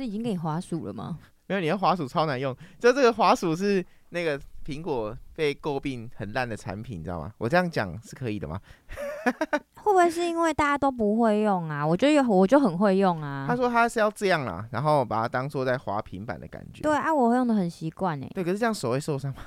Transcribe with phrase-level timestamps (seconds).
[0.00, 1.18] 是已经给你滑鼠了吗？
[1.46, 2.56] 没有，你的滑鼠超难用。
[2.78, 7.32] 就这个滑鼠是那个苹果被诟病很烂的产品，你知道吗？
[7.38, 8.60] 我这样讲是可以的吗？
[9.82, 11.84] 会不会是因为大家都不会用啊？
[11.84, 13.46] 我觉得有，我就很会用啊。
[13.48, 16.82] 他说他是要这样啊，然后把它当做在滑平板的感觉。
[16.82, 18.30] 对啊，我会用的很习惯哎。
[18.34, 19.42] 对，可是这样手会受伤吗？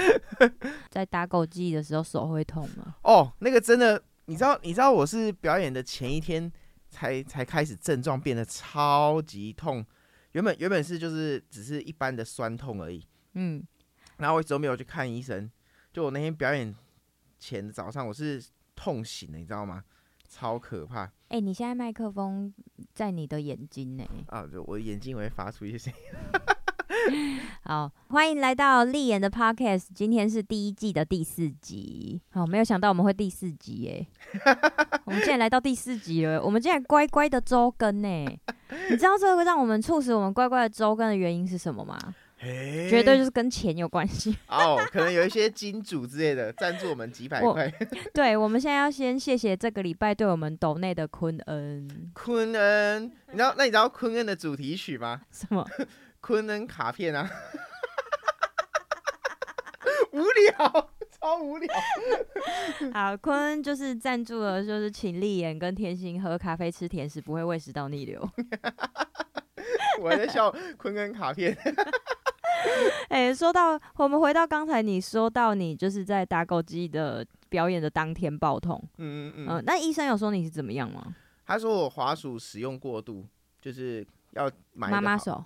[0.90, 2.94] 在打狗记忆的时候手会痛吗？
[3.02, 6.50] 哦，那个真的，你知道，你知道我是表演的前一天
[6.96, 9.84] 才才开始症状变得超级痛。
[10.32, 13.62] 原本原本是就是只是一般的酸痛而已，嗯，
[14.16, 15.50] 然后我一直都没有去看医生，
[15.92, 16.74] 就我那天表演
[17.38, 18.42] 前的早上我是
[18.74, 19.84] 痛醒的，你知道吗？
[20.26, 21.04] 超可怕！
[21.28, 22.52] 哎、欸，你现在麦克风
[22.94, 24.04] 在你的眼睛呢？
[24.28, 26.00] 啊，就我的眼睛会发出一些声音。
[27.64, 32.20] 好，欢迎来到丽妍的 Podcast，今天是第一季的第四集。
[32.30, 34.06] 好，没有想到我们会第四集耶，
[35.04, 38.26] 我们竟然来到第四集了，我们竟然乖乖的周更呢。
[38.90, 41.98] 你知道这个让我们促使我们乖乖的周更的原因是什么吗？
[42.38, 47.72] 绝对就是跟钱有关系哦，可能有一些金主之类的 赞助我们几百块。
[48.12, 51.88] 对，我们现在要先谢谢这个礼拜对我们抖内的坤恩。
[52.12, 55.22] 坤恩，你知道那你知道坤恩的主题曲吗？
[55.32, 55.66] 什么？
[56.26, 57.30] 坤恩卡片啊，
[60.10, 61.72] 无聊，超无聊。
[62.92, 68.28] 好，坤恩就是赞助了，就是请丽言跟天心喝咖啡吃甜食，不会胃食道逆流。
[70.02, 71.56] 我还在笑坤恩卡片。
[73.08, 81.14] 哎、欸，说到我们回到刚才你说到你就是在打狗机的表演的当天爆痛，嗯嗯嗯、呃，那医生有说你是怎么样吗？
[81.46, 83.24] 他说我滑鼠使用过度，
[83.60, 85.44] 就是要买妈妈手。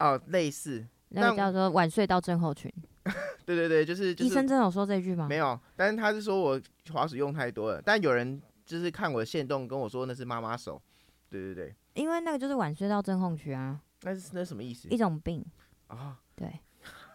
[0.00, 2.72] 哦，类似那个叫做晚睡到症候群。
[3.46, 5.26] 对对对，就是、就是、医生真的有说这句吗？
[5.28, 6.60] 没有，但是他是说我
[6.92, 7.80] 滑鼠用太多了。
[7.82, 10.80] 但有人就是看我的限动跟我说那是妈妈手。
[11.28, 13.80] 对对对，因为那个就是晚睡到症候群啊。
[14.02, 14.88] 那是那什么意思？
[14.88, 15.44] 一种病
[15.88, 15.96] 啊。
[15.96, 16.60] 哦、对，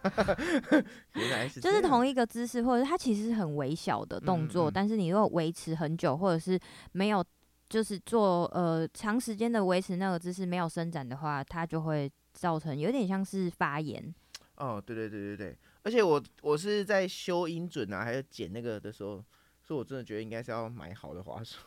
[1.13, 6.59] 原来是就是同一个姿势，或者它其实是很微小的动作，嗯嗯，但是你如果维持很久，或者是
[6.91, 7.23] 没有
[7.69, 12.11] 就是做呃长时间的维持那个姿势没有伸展的话，它就会。
[12.35, 14.13] 造成有点像是发炎。
[14.57, 19.23] 哦，对对对对对，而且我我是在修音准啊，还有剪那个的时候，
[19.63, 21.57] 所以我真的觉得应该是要买好的滑鼠。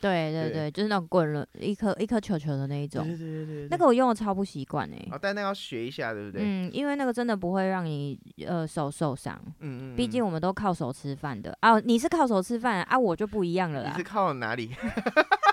[0.00, 3.04] 对对对，对 就是那种滚轮一颗一颗球球的那一种。
[3.04, 5.08] 对对对对，对，那个我用的超不习惯哎。
[5.10, 6.40] 哦，但那要学一下，对不对？
[6.42, 9.36] 嗯，因为那个真的不会让你呃手受伤。
[9.58, 9.96] 嗯嗯。
[9.96, 13.90] 毕竟我们都靠手吃饭的啊，你是靠手吃饭啊，我就不一样了啦。
[13.90, 14.70] 你是靠哪里？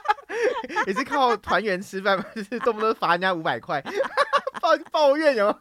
[0.87, 2.25] 你是靠团员吃饭吗？
[2.35, 3.83] 就是动不动罚人家五百块。
[4.59, 5.55] 抱抱怨有！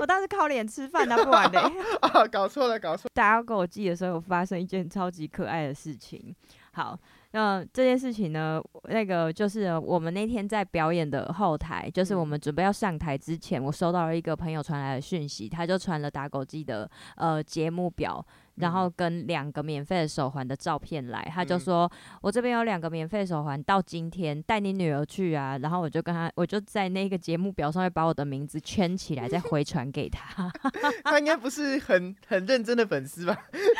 [0.00, 1.58] 我当时靠脸吃饭，那不然嘞？
[2.00, 3.08] 啊，搞错了，搞错！
[3.12, 6.34] 打狗记的时候，有发生一件超级可爱的事情。
[6.72, 6.98] 好，
[7.32, 18.24] 那这件事情呢，那个就是我们那天在表演的后台，就是我们准备要上台之前，我收到了一个朋友传来的讯息，他就传了打狗记的呃节目表。
[18.56, 30.50] 然后跟两个免费的手环的照片来，他就说：“嗯、我这边有两个免费手环，到今天带你女儿去啊。”然后我就跟他，我就在那个节目表上面把我的名字圈起来，再回传给他。
[31.04, 33.36] 他应该不是很很认真的粉丝吧？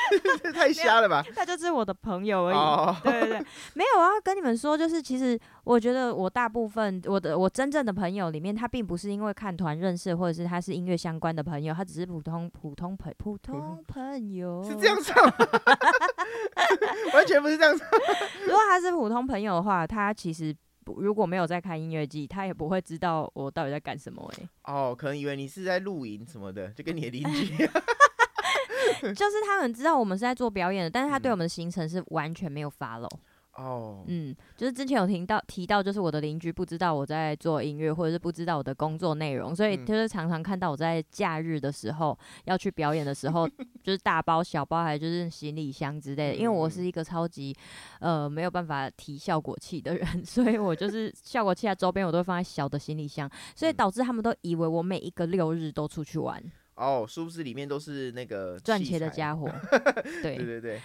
[0.54, 1.24] 太瞎了吧？
[1.34, 2.56] 他就是我的朋友而已。
[2.56, 3.02] Oh.
[3.02, 14.62] 对对对，没有啊，跟你们说，就是其实我觉得我大部分我的我真正的朋友里面，他并不是因为看团认识，或者是他是音乐相关的朋友，他只是普通普通朋普通朋友。
[14.62, 15.24] 是这样唱，
[17.12, 17.84] 完全不是这样唱。
[18.46, 24.48] 如果他是普通朋友的话，他其实如果没有在看音乐季，他也不会知道我到底在干什么、欸。
[24.62, 27.56] 哎，哦，可能以为你是在露营什么的，就跟你的邻居。
[29.02, 33.10] 就是他们知道我们是在做表演的，但是他对我们的行程是完全没有 follow。
[33.56, 43.48] 哦，嗯，就是之前有听到提到，就是我的邻居不知道我在做音乐，或者是不知道我的工作内容，所以就是常常看到我在假日的时候要去表演的时候，
[43.82, 46.34] 就是大包小包，还就是行李箱之类的。
[46.36, 47.56] 因为我是一个超级
[48.00, 56.42] 呃没有办法提效果器的人， 所以我就是效果器在周边我都会放在小的行李箱，所以导致他们都以为我每一个六日都出去玩。
[56.74, 59.50] 哦，是不是里面都是那个赚钱的家伙？
[60.22, 60.80] 对对对对。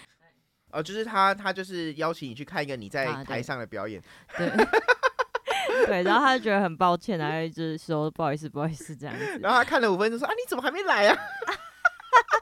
[0.72, 9.40] 哦，就是他，他就是邀请你去看一个你在台上的表演，啊、对，对， 对，然后他就觉得很抱歉，然后一直说不好意思，不好意思这样子。
[9.42, 11.18] 然后他看了五分钟说啊，你怎么还没来啊？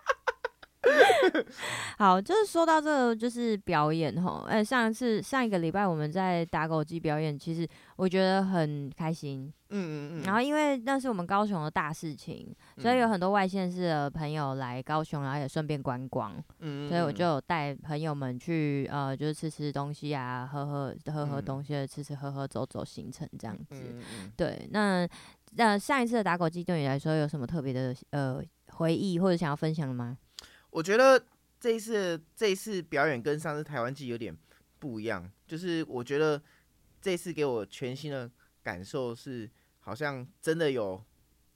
[1.98, 4.46] 好，就是说到这个，就是表演哈。
[4.48, 7.68] 哎、欸，上一次上一个礼拜我们在打狗机表演，其实
[7.98, 9.52] 我觉得很开心。
[9.72, 10.24] 嗯嗯嗯。
[10.24, 16.32] 然后因为那是我们高雄的大事情，所以有很多外县市的朋友来高雄，然后也顺便观光。
[16.60, 16.90] 嗯，嗯，嗯。
[16.90, 23.84] 所以我就有带朋友们去呃，就是吃吃东西啊，喝喝喝喝东西，吃吃喝喝走走行程这样子。
[24.38, 25.06] 对，那
[25.58, 28.42] 那上一次的打狗机对你来说有什么特别的呃
[28.72, 30.18] 回忆或者想要分享的吗？
[30.72, 31.22] 我觉得
[31.60, 34.36] 这一次这一次表演跟上次台湾季有点
[34.78, 36.42] 不一样，就是我觉得
[37.02, 38.30] 这次给我全新的
[38.62, 39.50] 感受是，
[39.80, 41.04] 好像真的有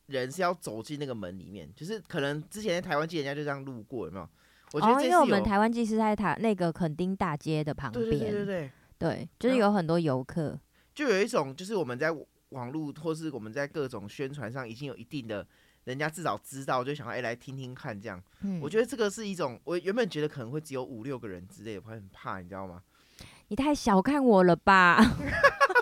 [0.08, 4.30] 人是要走进那个门里面，就是可能之前在台湾季人家就这样路过，有没有？
[4.74, 10.60] 我觉得、哦、因为我们台湾季是在台那个垦丁大街的旁边，对对对对对，对，就是有很多游客，
[10.96, 12.10] 就有一种就是我们在
[12.50, 15.48] 网络或是我们在各种宣传上已经有一定的。
[15.86, 18.22] 人家至少知道，就想要哎、欸、来听听看这样。
[18.42, 22.82] 嗯，我觉得这个是一种，我原本觉得可能会只有五六个人之类的，我会很怕，你知道吗？
[23.50, 24.98] 你太小看我了吧？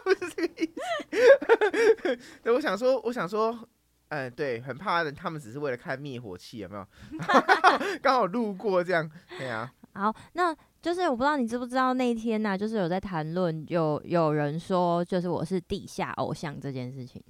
[0.03, 2.17] 不是这个意思。
[2.43, 3.51] 对，我想说，我想说，
[4.09, 6.85] 嗯、呃，对，很怕的，他们只是为了看灭火器，有没有？
[8.01, 9.71] 刚好路过这样，对啊。
[9.93, 17.21] 好，那就是我不知道你知不知道那一天呢、啊，就是有在谈论，有有人说，就是我是地下偶像这件事情。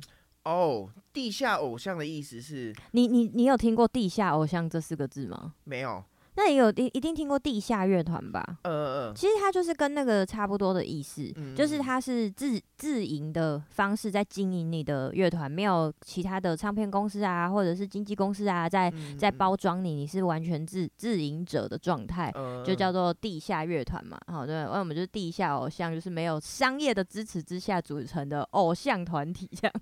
[0.43, 2.75] 哦，地下偶像的意思是？
[2.91, 5.53] 你你你有听过地下偶像这四个字吗？
[5.63, 6.03] 没有。
[6.43, 8.43] 那也有一一定听过地下乐团吧？
[8.63, 24.17] 呃呃，其实它就是跟那个差不多的意思，嗯、就是它是自自营的方式在经营你的乐团，没有其他的唱片公司啊，或者是经纪公司啊，在、嗯、在包装你，你是完全自自营者的状态，呃、就叫做地下乐团嘛。
[24.25, 29.73] 好，对，那我们就是地下偶像，就是没有商业的支持之下组成的偶像团体这样。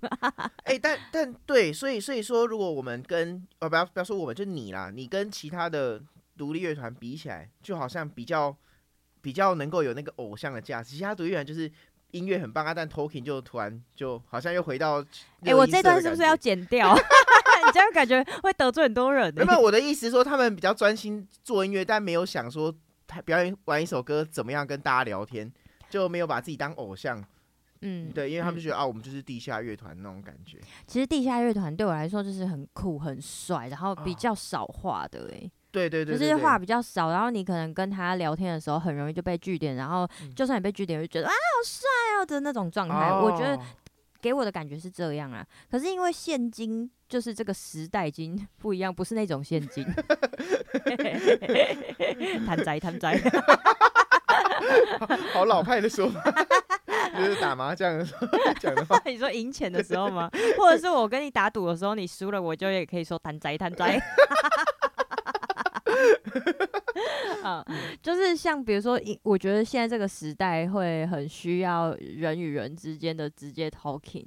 [0.64, 6.02] 哎、欸，但但对，所以所以说，如果我们跟呃不要不要说我们，就你啦，你跟其他的。
[6.40, 8.56] 独立乐团比起来，就好像比较
[9.20, 10.96] 比较能够有那个偶像的价值。
[10.96, 11.70] 其他独立乐团就是
[12.12, 15.02] 音乐很棒啊，但 talking 就突然就好像又回到。
[15.42, 16.94] 哎、欸，我这段是不是要剪掉？
[16.94, 19.44] 你 这样感觉会得罪很多人、欸。
[19.44, 22.74] 没有，我的意思是说，他们比较专心做音乐，但没有想说
[23.06, 25.52] 他表演完一首歌怎么样跟大家聊天，
[25.90, 27.22] 就没有把自己当偶像。
[27.82, 30.58] 嗯，对，因为他们就觉得、嗯、啊，我们就是地下乐团那种感觉。
[30.86, 35.52] 其实地下乐团对我来说就是很酷、很帅，然后比较少话的哎、欸。
[35.70, 41.88] 哦对对对，就是话比较少，然后你可能跟他聊天的时候很容易就被据点，然后就算你被据点，就觉得、嗯、啊好帅
[42.20, 43.08] 哦的那种状态。
[43.08, 43.56] 哦、我觉得
[44.20, 45.46] 给我的感觉是这样啊。
[45.70, 49.86] 可是因为现今就是这个时代已经不一样，不是那种现金。
[52.44, 53.16] 贪财贪财，
[55.32, 56.20] 好老派的说法，
[57.16, 58.26] 就是打麻将的时候
[58.58, 59.00] 讲的话。
[59.06, 60.28] 你说赢钱的时候吗？
[60.58, 64.00] 或者是我跟你打赌的时候，你输了，我就也可以说贪财贪财。
[67.42, 67.64] 啊，
[68.02, 74.26] 就是像比如说，我觉得现在这个时代会很需要人与人之间的直接 talking，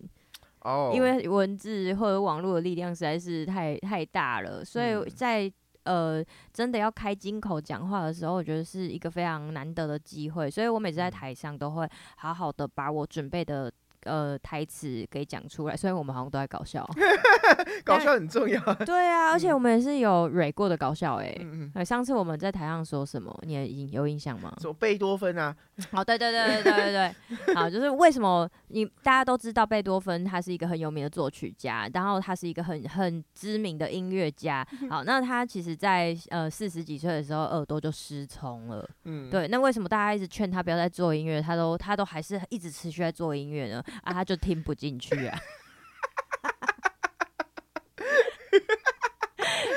[0.62, 5.52] 哦，因为文字或者网络的力量实在是太太大了，所以在
[5.84, 11.88] 呃真的要开金口讲话的时候，我觉得是一个非常难得的机会，所以我每次在台上都会
[12.18, 13.72] 好好的把我准备的。
[14.06, 16.88] 呃，台词给讲出来，虽然我们好像都在搞笑，
[17.84, 18.60] 搞笑很重要。
[18.86, 21.38] 对啊，而且我们也是有蕊过的搞笑哎、欸。
[21.42, 21.86] 嗯嗯。
[21.86, 24.54] 上次我们在台上说什么，你也有印象吗？
[24.62, 25.56] 说贝多芬啊。
[25.92, 27.56] 好，对对对对对对对。
[27.56, 34.66] 好，就是为什么你大家都知道贝多芬他是一个很有名的作曲家，然后他是一个很很知名的音乐家。
[34.90, 38.88] 好，那他其实在呃四十几岁的时候耳朵就失聪了。
[39.06, 39.30] 嗯。
[39.30, 43.84] 对，那为什么大家一直劝他不要再做音乐，他都他都还是一直持续在做音乐呢？
[44.04, 45.40] 啊，他就听不进去啊！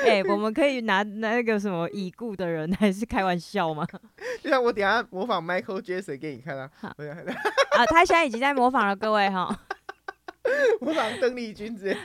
[0.07, 3.85] 哎、欸，我们可以 拿那个什么已故的人，还是开玩笑吗？
[4.41, 6.69] 就像我等下模仿 Michael Jackson 给你看啊！
[6.79, 9.47] 好啊，他现在已经在模仿了，各位哈！
[10.79, 11.97] 模仿邓丽君之类。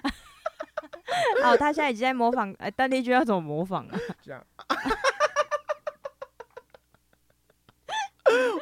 [1.43, 3.99] 哦，他现在已经在模仿，哎、欸，邓丽君要怎么模仿啊？
[4.23, 4.45] 这样。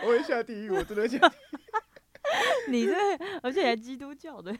[0.02, 2.70] 我会下地狱，我真的下地狱。
[2.70, 2.94] 你这，
[3.42, 4.52] 而且还基督教的，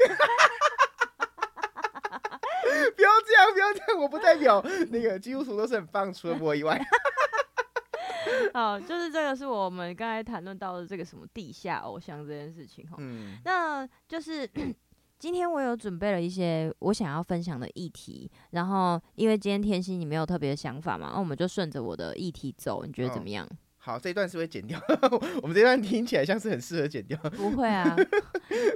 [2.97, 6.81] 不要这样，不要这样，我不代表那个基督徒都是很棒，除了我以外。
[8.53, 12.97] 好，就是这个是我们刚才谈论到的这个什么地下偶像这件事情哈。
[12.99, 14.49] 嗯，那就是
[15.19, 23.47] 今天我有准备了一些我想要分享的议题，然后因为今天天心你没有特别的想法嘛，那我们就顺着我的议题走，你觉得怎么样？
[23.47, 24.79] 哦好，这一段是会剪掉。
[25.43, 27.19] 我们这段听起来像是很适合剪掉。
[27.31, 27.97] 不会啊，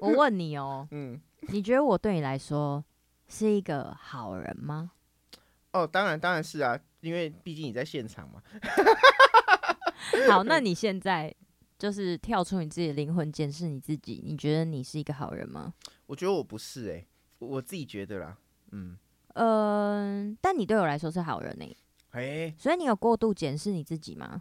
[0.00, 2.82] 我问你哦，嗯，你觉得我对你来说
[3.34, 4.92] 是一个好人吗？
[5.72, 8.40] 哦，当然，当然是啊，因为毕竟你在现场嘛。
[10.30, 11.34] 好，那你现在
[11.76, 15.74] 就是跳出你自己的灵魂，检视你自己，你觉得你是一个好人吗？
[16.06, 17.06] 我觉得我不是哎、欸，
[17.40, 18.38] 我自己觉得啦，
[18.70, 18.96] 嗯，
[19.34, 21.76] 嗯、呃，但你对我来说是好人呢、欸。
[22.10, 24.40] 哎、欸，所以你有过度检视你自己吗？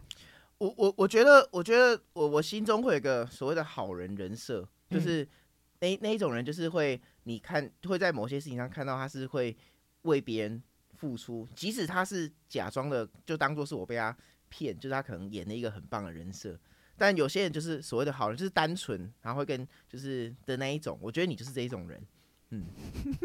[0.58, 5.28] 我我我觉得，我觉得我我心中会有一个所谓的好人人设，就是
[5.80, 9.56] 那、嗯、那一种人，就是会你看会在某些事情上看到他是会
[10.02, 10.62] 为别人
[10.94, 14.16] 付出，即使他是假装的，就当做是我被他
[14.48, 16.58] 骗，就是他可能演了一个很棒的人设。
[16.96, 20.96] 但有些人就是所谓的好人，就是单纯，然后会跟就是的那一种。
[21.02, 22.00] 我觉得你就是这一种人。
[22.50, 22.66] 嗯，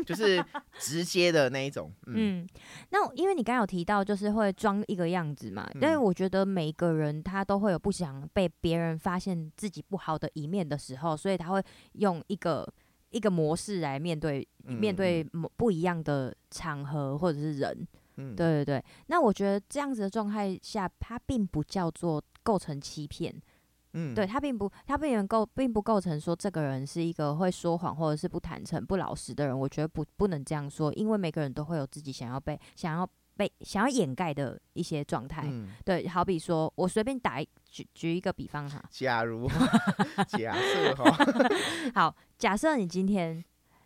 [0.08, 0.44] 就是
[0.80, 1.94] 直接的那一种。
[2.08, 2.50] 嗯， 嗯，
[2.90, 5.70] 那因为你刚刚有提到，就是会装一个样子嘛。
[5.80, 11.62] 但是我觉得每个人他都会有不想被别人发现自己不好的一面的时候，所以他会
[11.94, 12.68] 用一个
[13.10, 15.24] 一个模式来面对面对
[15.56, 17.88] 不一样的场合或者是人。
[18.18, 18.86] 嗯，对对对。
[19.08, 23.34] 那我觉得这样子的状态下，它并不叫做构成欺骗。
[23.94, 29.60] 嗯，对，他并不，他并不构，并不构成说这个人是一个会说谎或者是不坦诚、不老实的人。
[29.60, 33.10] 我觉得不，不能这样说，因为每个人都会有自己想要被、想要
[33.40, 35.44] 被、想要掩盖的一些状态。
[35.46, 39.48] 嗯，对，好比说我随便打一举举一个比方哈，假如
[40.28, 41.26] 假设哈，
[41.96, 43.42] 好，假设你今天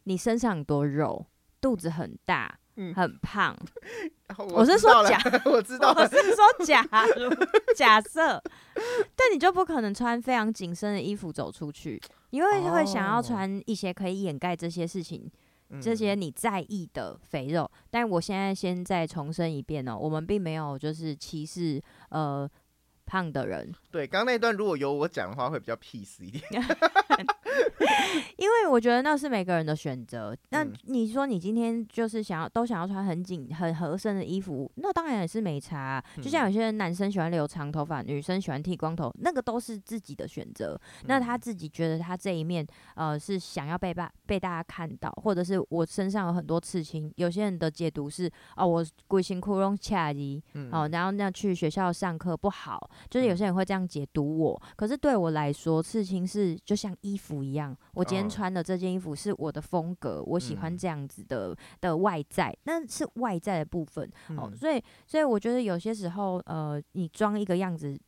[0.05, 1.27] 你身上很多肉，
[1.61, 2.57] 肚子很大。
[2.75, 3.55] 嗯，很胖。
[4.35, 6.83] 我，我是说假，我知道，我是说假
[7.15, 7.29] 如
[7.75, 8.41] 假设，
[9.15, 15.29] 但你就不可能穿非常紧身的衣服走出去，因为会想要穿一些可以掩盖这些事情，哦、
[15.81, 17.69] 这些你在意的肥肉。
[17.73, 22.49] 嗯、但我现在先再重申一遍哦，我们并没有就是歧视呃
[23.05, 23.71] 胖的人。
[23.91, 26.43] 对，刚刚那段如果由我讲的话，会比较 peace 一点。
[28.37, 30.35] 因为我觉得那是每个人的选择。
[30.49, 36.03] 那你说你今天就是想要都想要穿很紧很合身的衣服，那当然也是没差啊。
[36.21, 40.79] 就像有些人男生喜欢留长头发，女生喜欢剃光头，那个都是自己的选择。
[41.05, 47.11] 那他自己觉得他这一面呃是想要被大被大家看到，或者是我身上有很多刺青。
[47.17, 50.41] 有些人的解读是哦，我规身躯拢恰吉
[50.71, 54.61] 哦，然后那去学校上课不好，就是有些人会这样解读我。
[54.75, 57.75] 可是对我来说，刺青是就像衣服一样。
[57.93, 64.51] 我今天穿的这件衣服是我的风格，哦、我喜欢这样子的、嗯、的外在，那是外在的部分、嗯、哦。
[64.55, 67.99] 所以，所以我觉得有些时候，呃，你装一个样子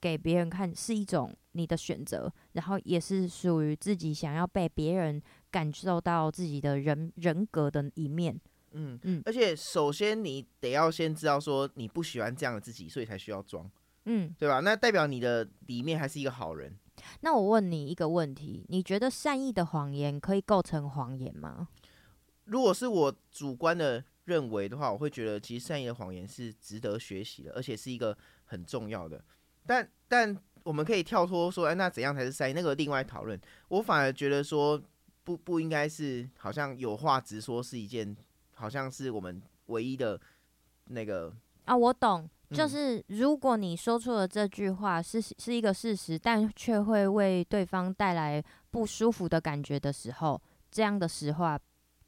[0.00, 8.38] 给别人看是一种你的选择，然后也是属于自己想要被别人感受到自己的人人格的一面。
[8.72, 9.22] 嗯嗯。
[9.26, 13.70] 而且，首先你得要先知道说你不喜欢这样的自己，所以才需要装。
[14.04, 14.60] 嗯，对吧？
[14.60, 16.76] 那代表你的里面还是一个好人。
[17.20, 21.68] 那我问你一个问题，你觉得善意的谎言可以构成谎言吗？
[22.44, 29.24] 如果是我主观的认为的话，我会觉得其实善意的谎言是值得学习的，而且是一个很重要的。
[29.64, 32.52] 但但我们可以跳脱说，哎，那怎样才是善意？
[32.52, 33.40] 那个另外讨论。
[33.68, 34.80] 我反而觉得说，
[35.24, 38.16] 不不应该是好像有话直说是一件，
[38.54, 40.20] 好像是我们唯一的
[40.86, 41.32] 那个
[41.64, 42.28] 啊，我懂。
[42.52, 50.40] 就是如果你说出了这句话是是一个事实，但却会为对方带来不舒服的感觉的时候，
[50.70, 51.58] 这样的实话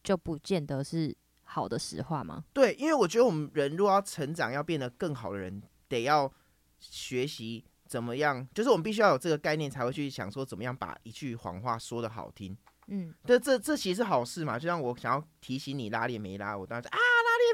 [0.02, 2.44] 就不见得是好的实话吗？
[2.52, 6.30] 对，因为我觉得我们人如果要成长，要变得更好的人，得要
[6.78, 12.56] 学习怎么样，就是我们必须要有这个概念，才会去想说怎么样把一句谎话说的好听。
[12.88, 16.98] 嗯，这这这其实是好事嘛，就像我想要提醒你拉链没拉，我当时啊。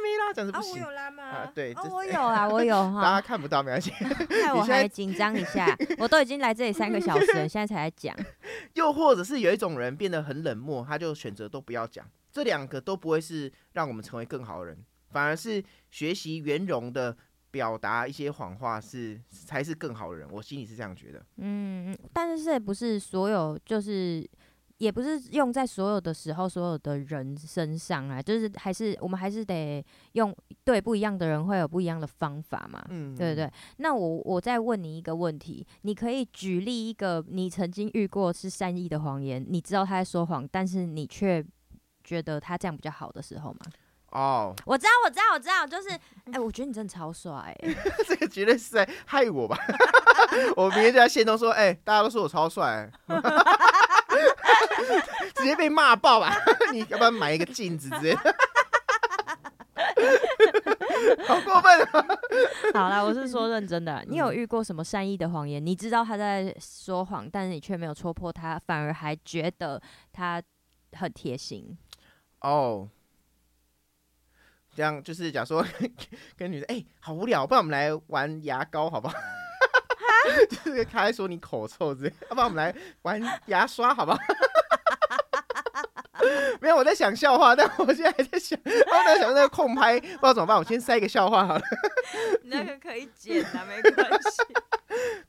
[0.02, 0.82] 没拉，这样子不行。
[0.82, 1.22] 啊，我有拉吗？
[1.22, 3.02] 啊，对，哦，我有啊，我有 哈。
[3.02, 3.90] 大家看不到，没关系。
[4.44, 8.16] 害我还紧张一下，我都已经来这里三个小时了， 现在才来讲。
[8.74, 12.06] 又或者是有一种人变得很冷漠，他就选择都不要讲。
[12.30, 14.78] 这两个都不会是让我们成为更好的人，
[15.10, 17.16] 反而是学习圆融的
[17.50, 20.28] 表达一些谎话是才是更好的人。
[20.30, 21.24] 我心里是这样觉得。
[21.38, 24.28] 嗯，但是这不是所有就是。
[24.80, 30.34] 也不是用在所有的时候，所有的人身上啊，就是还是我们还是得用
[30.64, 33.52] 对不一样的人会有不一样的方法嘛，嗯，对对对。
[33.76, 41.44] 那我我再问你一个问题，你可以举例一个你曾经遇过是善意的谎言，你知道他在说谎，但是你却
[42.02, 43.58] 觉得他这样比较好的时候吗？
[44.12, 47.76] 哦，我知道，我知道，我知道，就是，哎、欸，我觉得你真的超帅、欸，
[48.08, 49.56] 这个绝对是在害我吧？
[50.56, 53.16] 我明天就在线都说，哎、欸，大家都说我超帅、欸。
[55.34, 56.34] 直接被骂爆吧！
[56.72, 58.34] 你要不要买一个镜子之类的？
[61.26, 62.06] 好过分啊！
[62.74, 64.04] 好啦，我是说认真的。
[64.06, 65.64] 你有遇过什么善意的谎言？
[65.64, 69.80] 你知道他在说谎，但是你却没有戳破他，反而还觉得
[70.12, 70.42] 他
[70.92, 71.76] 很贴心。
[72.40, 72.88] 哦，
[74.74, 75.64] 这样就是假如说
[76.36, 79.14] 跟女生，哎、欸，好无聊，不然我们来玩牙膏好不好？
[80.64, 84.18] 就是开说你口臭之类，要不然我们来玩牙刷好不好？
[86.60, 90.54] 没有，我在想笑话，但我现在还在想，我在想那个空拍，不知道怎么办。
[90.56, 91.62] 我先塞一个笑话好了。
[92.44, 94.42] 那个可以剪的，没关系。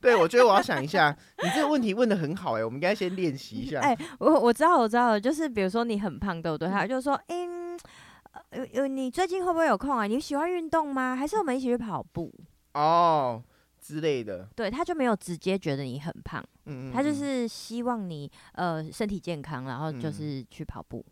[0.01, 1.15] 对，我觉得我要想一下。
[1.41, 3.79] 你这个问题问的很好哎、欸，我们应该先练习一下。
[3.79, 6.67] 哎、欸，我我知道，我知道，就是比如说你很胖，对不对？
[6.67, 7.79] 他就说，嗯，
[8.51, 10.05] 有有，你最近会不会有空啊？
[10.05, 11.15] 你喜欢运动吗？
[11.15, 12.33] 还是我们一起去跑步？
[12.73, 13.41] 哦。
[13.81, 21.03] 之类的，对，他就没有直接觉得你很胖，嗯，嗯，他就是希望你呃身体健康，然后就是去跑步，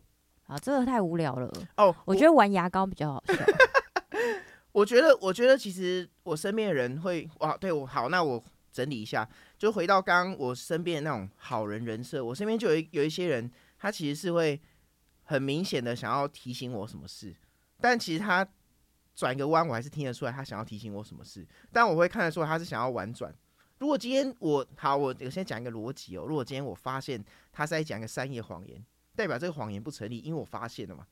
[0.46, 3.34] 啊、嗯，这个太无聊了哦，我觉得玩牙膏比较好笑。
[4.70, 14.60] 我觉得，我觉得其实我身边的人会哇，对我好，那我整理一下，就回到刚刚我身边的那种好人人设，我身边就有一有一些人，他其实是会
[15.24, 17.34] 很明显的想要提醒我什么事，
[17.80, 18.46] 但其实他。
[19.14, 23.34] 转一个弯，我还是听得出来他想要提醒我什么事，但我会看得出来他是想要婉转。
[23.78, 26.24] 如果今天我好，我我先讲一个逻辑哦。
[26.26, 28.84] 如果今天我发现他是在讲一个善意谎言，
[29.16, 31.06] 代表这个谎言不成立，因为我发现了嘛。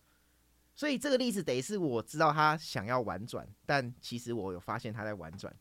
[0.75, 5.55] 所以这个例子得是我知道他想要婉转，但其实我有发现他在婉转。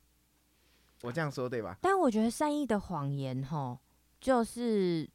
[1.01, 1.77] 我这样说对吧？
[1.81, 3.79] 但我觉得善意的谎言哈，
[4.19, 5.09] 就是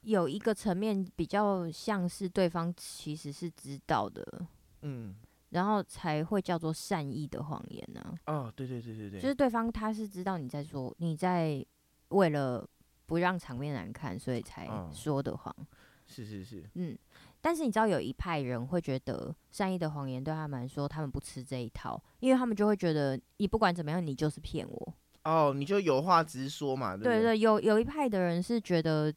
[0.00, 4.46] 有一个层面比较像是对方其实是知道的，
[4.80, 5.14] 嗯。
[5.50, 8.32] 然后才会叫做善意的谎言呢、啊？
[8.32, 11.64] 哦，对对对对对，就是对方他是知道你在说，你在
[12.08, 12.68] 为了
[13.06, 15.54] 不让场面难看，所以才说的谎。
[15.58, 15.66] 哦、
[16.06, 16.96] 是是是，嗯。
[17.40, 24.94] 但是你知道有一派人会觉得善意的谎言对他们来说，他们不吃这一套，因为他们就会觉得你不管怎么样，你就是骗我。
[25.24, 26.96] 哦，你就有话直说嘛。
[26.96, 29.12] 对对，对对，有有一派的人是觉得。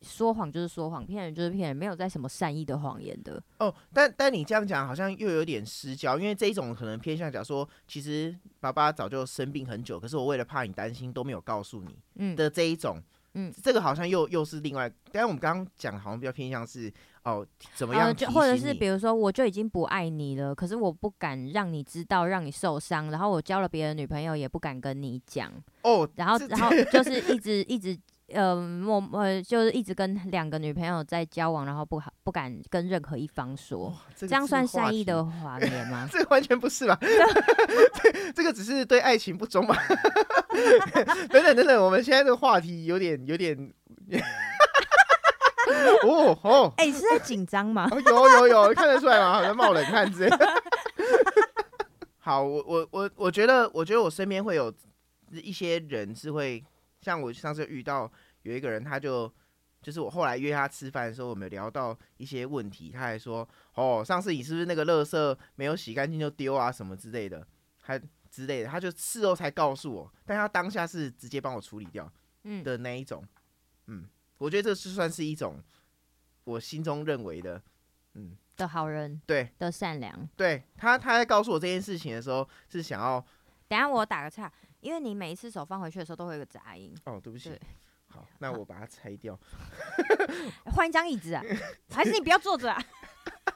[0.00, 3.42] 说谎就是说谎，骗人就是骗人，没有在什么善意的谎言的。
[3.58, 13.00] 哦，但但你这样讲好像又有点失焦，因为这一种可能偏向讲说，其实爸爸早就生病很久，可是我为了怕你担心都没有告诉你，嗯的这一种，
[13.34, 14.90] 嗯，这个好像又又是另外。
[15.12, 16.90] 但是我们刚刚讲好像比较偏向是
[17.24, 18.14] 哦，怎么样、呃？
[18.14, 25.52] 就或者是比如说，我就已经不爱你了，可是我不敢让你知道，让你受伤，然后我交了别的女朋友也不敢跟你讲。
[25.82, 27.98] 哦，然后然后就是一直一直。
[28.34, 36.08] 呃，默呃，就是一直跟两个女朋友在交往，然后不好不敢跟任何一方说，这，这样算善意的谎言吗？
[36.12, 36.98] 这个完全不是吧？
[38.02, 39.76] 这这个只是对爱情不忠吧？
[41.30, 43.56] 等等等等，我们现在这个话题有点有点，
[46.02, 47.88] 哦哦，哎、欸，是在紧张吗？
[47.92, 49.34] 哦有有有，看得出来吗？
[49.34, 50.36] 好像冒冷汗之类。
[52.18, 54.74] 好，我我我我觉得，我觉得我身边会有
[55.30, 56.64] 一些人是会。
[57.06, 58.10] 像我上次遇到
[58.42, 59.32] 有一个人，他就
[59.80, 67.46] 就是我后来约他吃饭的时候，我们聊到一些问题，他还说：“哦，上次你是不是那个垃圾没有洗干净就丢啊什么之类的，
[67.82, 67.96] 还
[68.28, 72.12] 之类的。”他就事后才告诉我，但他当下是直接帮我处理掉，
[72.64, 73.22] 的那一种，
[73.86, 75.62] 嗯，嗯，我觉得这是算是一种
[76.42, 77.62] 我心中认为的，
[78.14, 83.24] 嗯，的好人，对，的善良，对他他在告诉我这件事情的时候是想要，
[83.68, 84.52] 等下我打个岔。
[84.86, 86.94] 因为你每一次手放回去的时候都会有个杂音。
[87.06, 87.58] 哦，对不起。
[88.06, 89.36] 好，那我把它拆掉。
[90.72, 91.42] 换一张椅子啊？
[91.90, 92.80] 还是你不要坐着啊？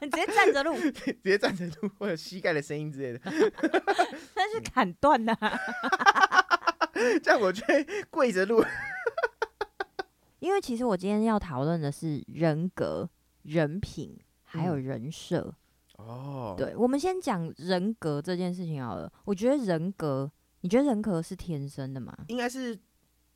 [0.00, 0.74] 你直接站着录。
[0.90, 3.20] 直接站着录，会有膝盖的声音之类的。
[4.34, 5.32] 那是砍断的。
[7.22, 8.64] 这样我就会跪着录。
[10.40, 13.08] 因为其实我今天要讨论的是人格、
[13.42, 15.54] 人品还有人设。
[15.96, 16.66] 哦、嗯。
[16.66, 19.12] 对，我们先讲人格这件事情好了。
[19.26, 20.28] 我觉得人格。
[20.60, 22.16] 你觉得人格是天生的吗？
[22.28, 22.78] 应该是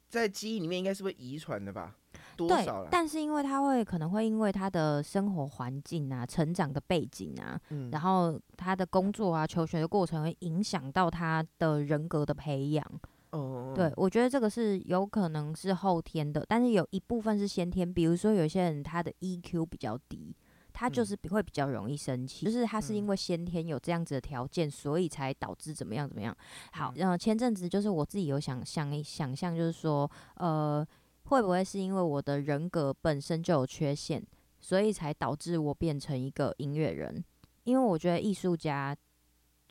[0.09, 1.97] 在基因里面，应该是会遗传的吧？
[2.37, 2.89] 多少啦？
[2.91, 12.85] 但是因为他会可能会因为他的生活环境啊、成长的背景啊，嗯、然后他的工作啊、求学的过程会影响到他的人格的培养。
[13.31, 17.93] 哦，对，我觉得这个是有可能是后天的，但是有一部分是先天。
[17.93, 20.37] 比如说有些人他的 EQ 比较低。
[20.75, 26.37] 他就是会比较容易生气，嗯，就是他是因为先天有这样子的条件，所以才导致怎么样怎么样。
[26.73, 30.87] 好，然后前阵子就是我自己有想想想象，就是说，呃，
[31.23, 34.23] 会不会是因为我的人格本身就有缺陷，
[34.61, 37.25] 所以才导致我变成一个音乐人？
[37.63, 38.95] 因为我觉得艺术家。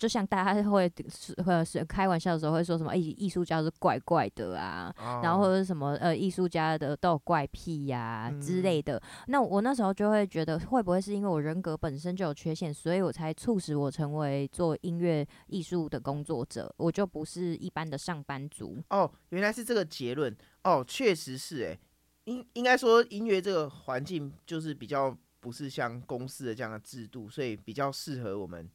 [0.03, 5.23] 就像大家会是或是开玩笑的时候会说什么，哎，艺术家是怪怪的啊，oh.
[5.23, 9.01] 然后或者什么呃，艺术家的都有怪癖呀、啊嗯、之类的。
[9.27, 18.77] 那我那时候就会觉得，会不会是因为我人格本身就有缺陷，所以我才促使我成为做音乐艺术的工作者，我就不是一般的上班族。
[18.89, 20.35] 哦，原来是这个结论。
[20.65, 21.79] 哦，确实是哎，
[22.25, 28.69] 应应该说音乐这个环境就是比较不是像公司的这样的制度，所以比较适合我们。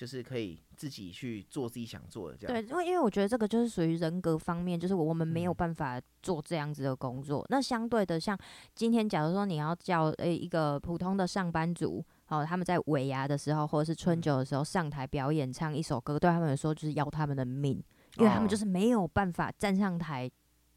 [0.00, 2.56] 就是可以自己去做自己想做的这样。
[2.56, 7.42] 对，因为因为我觉得这个就是属于人格方面，就是我们没有办法做这样子的工作。
[7.42, 8.34] 嗯、那相对的，像
[8.74, 17.72] 今天假如说你要叫诶一个普通的上班族，哦，他们在尾牙的时候或者是春酒的时候上台表演唱一首歌，对他们来说就是要他们的命，
[18.16, 20.30] 因为他们就是没有办法站上台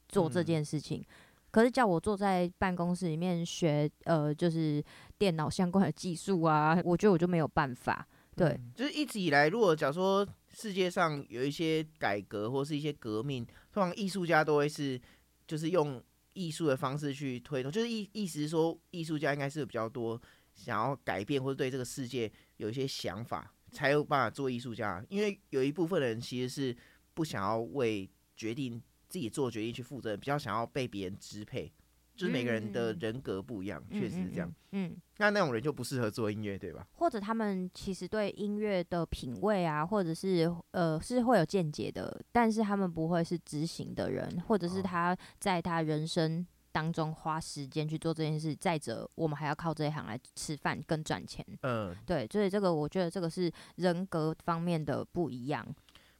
[0.10, 1.00] 做这件事情。
[1.00, 1.06] 嗯、
[1.50, 4.84] 可是叫我坐在办公室里面学呃，就是
[5.18, 8.06] 电脑相关的技术啊，我觉得我就没有办法。
[8.36, 15.00] 对、嗯，就是一直以来，如果假如说世界上有一些改革或是一些革命，通常艺术家都会是，
[15.48, 20.20] 就是用艺术的方式去推动，就是意意思是说，艺术家应该是比较多
[20.56, 25.04] 想要改变或者对这个世界有一些想法，才有办法做艺术家。
[25.10, 26.78] 因为有一部分人其实是
[27.14, 31.72] 不想要为决定自己做决定去负责，比较想要被别人支配。
[32.16, 34.48] 就是每个人的人格不一样，确、嗯、实是这样。
[34.72, 36.86] 嗯，嗯嗯，那那种人就不适合做音乐，对吧？
[36.94, 48.56] 或者他们其实对音乐的品味啊，或者是呃是会有见解的，但是他们不会是执行的人，或者是他在他人生当中花时间去做这件事。
[48.56, 51.44] 再者，我们还要靠这一行来吃饭跟赚钱。
[51.62, 55.66] 嗯，对，所以这个我觉得这个是人格方面的不一样。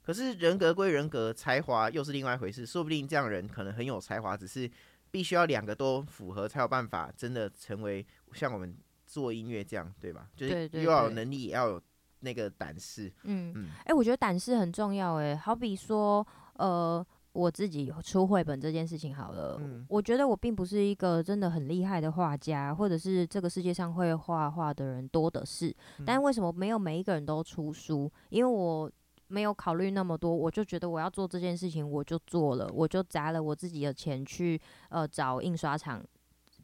[0.02, 2.66] 可是人格归人格，才华又是另外一回事。
[2.66, 4.70] 说不定这样人可能很有才华，只是。
[5.14, 10.28] 必须要两个都符合，才有办法真的成为像我们做音乐这样，对吧？
[10.34, 11.80] 就是又要有能力，也要有
[12.18, 13.06] 那个胆识。
[13.22, 13.68] 嗯嗯。
[13.78, 15.14] 哎、欸，我觉得胆识很重要。
[15.20, 19.56] 哎，好比说，呃，我自己出绘本这件事情好了。
[19.60, 19.86] 嗯。
[19.88, 25.68] 我觉得我并不是一个真的很厉害的画家，或者是这个世界上会画画的人多的是。
[25.98, 26.04] 嗯。
[26.04, 28.10] 但为什么没有每一个人都出书？
[28.30, 28.90] 因为我。
[29.28, 34.60] 没有考虑那么多，我就觉得我要做这件事情，我就做了，我就砸了我自己的钱去
[34.90, 36.04] 呃找印刷厂，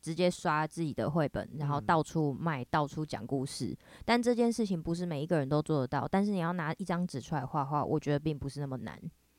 [0.00, 3.76] 直接刷自己的绘本，然后到处卖，到处讲故事。
[4.04, 8.98] 但这件事情不是每一个人都做得到，但是你要拿一张纸出来画画，我觉得并不是那么难。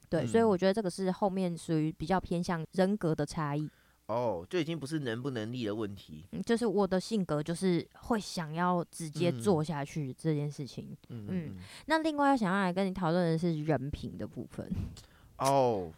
[0.09, 3.69] 对，所以我觉得这个是后面属于比较偏向人格的差异。
[4.07, 10.97] 哦，就已经不是能不能力的问题，就是我的性格就是会想要直接做下去这件事情。
[11.07, 14.69] 嗯，嗯，那另外要想要来跟你讨论的是人品的部分。
[15.39, 15.89] 哦，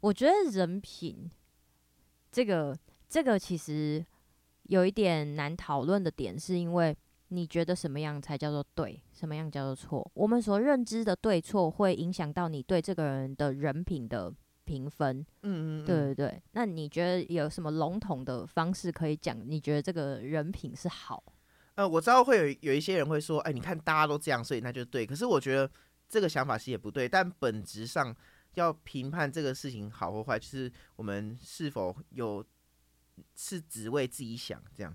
[0.00, 1.30] 我觉得人品
[2.32, 2.76] 这个
[3.08, 4.04] 这个其实
[4.64, 6.96] 有一点难讨论的点，是因为
[7.28, 10.10] 你觉得什么样才叫做对，什么样叫做错？
[10.14, 14.34] 我们所认知的对错会影响到你对这个人的人品的。
[14.64, 16.42] 评分，嗯嗯，对对对。
[16.52, 19.38] 那你觉得有什么笼统的方式可以讲？
[19.48, 21.22] 你觉得这个人品是好？
[21.76, 25.04] 呃，我知道会有有一些人会说，哎，你看大家都这样，所以那就对。
[25.04, 25.70] 可是我觉得
[26.08, 27.08] 这个想法其实也不对。
[27.08, 28.14] 但本质上
[28.54, 32.44] 要评判这个事情好或坏，就是我们是否有
[33.34, 34.94] 是只为自己想，这样。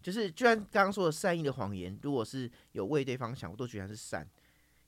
[0.00, 4.28] 就是，就像刚刚说的善意的谎言，如果是有为对方想，我都觉得是善。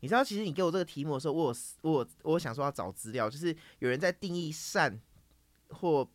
[0.04, 5.00] 你知道，其实你给我这个题目的时候，我有我我想说要找资料，就是有人在定义善
[5.68, 6.06] 或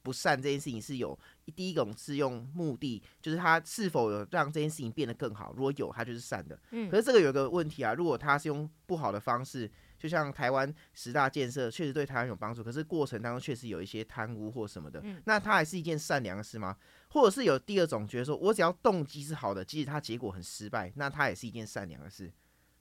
[0.00, 1.18] 不善这件事情是有
[1.56, 6.56] 第一种是用目的，就是他是否有让这件事情变得更好，如果有，他就是善的。
[6.70, 6.88] 嗯。
[6.88, 15.20] 可是这个有个问题啊，如果他是用不好的方式，就像台湾十大建设确实对台湾有帮助，可是过程当中确实有一些贪污或什么的，嗯。
[15.24, 16.76] 那他还是一件善良的事吗？
[17.08, 22.32] 或者是有第二种觉得说，我只要动机是好的，即使他结果很失败，那他也是一件善良的事。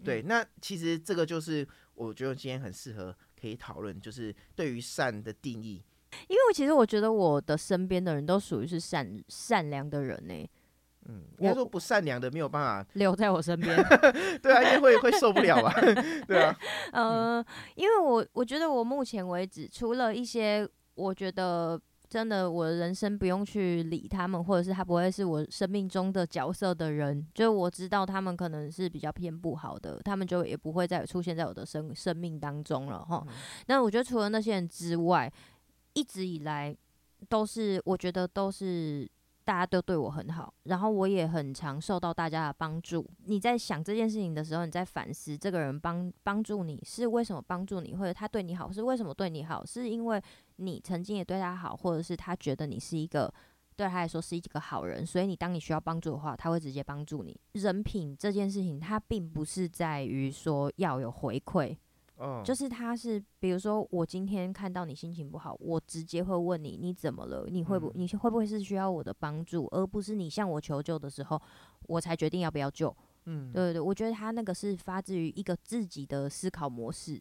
[0.03, 5.83] 对，那其实这个就是我觉得今天很适合可以讨论，就是对于善的定义。
[6.27, 10.49] 因为我其实我觉得我的身边的人都属于是善善良的人呢。
[11.05, 13.75] 嗯，应该说不善良的没有办法留在我身边。
[14.41, 15.73] 对啊，因为会会受不了啊。
[16.27, 16.55] 对啊。
[16.91, 21.81] 呃，因为我我觉得我目前为止，除了一些我觉得。
[22.11, 33.23] 真的，我的人生不用去理他们，或者是他不会是我生命中的角色的人，就我知道他们可能是比较偏不好的，他们就也不会再出现在我的生生命当中了哈。
[33.29, 33.33] 嗯、
[33.67, 35.31] 那我觉得除了那些人之外，
[35.93, 36.75] 一直以来
[37.29, 39.09] 都是我觉得都是。
[39.43, 43.05] 大家都对我很好，然后我也很常受到大家的帮助。
[43.25, 49.65] 你在想这件事情的时候，你在反思这个人帮帮助你是为什么帮助你，或者他对你好是为什么对你好？
[49.65, 50.21] 是因为
[50.61, 53.33] 你曾经也对他好，或者是他觉得你是一个
[53.75, 57.35] 对他来说是一个好人，所以你当你需要帮助的话，他会直接帮助你。
[57.53, 61.75] 人品这件事情，它并不是在于说要有回馈。
[62.45, 67.47] 就是他是，比如说我今天看到你心情不好，我直接会问你，你怎么了？
[67.49, 71.41] 你会不你会不会是需要我的帮助，而不是你向我求救的时候，
[71.87, 72.95] 我才决定要不要救。
[73.25, 77.19] 嗯，对对对，我觉得他那个是发自于一个自己的思考模式。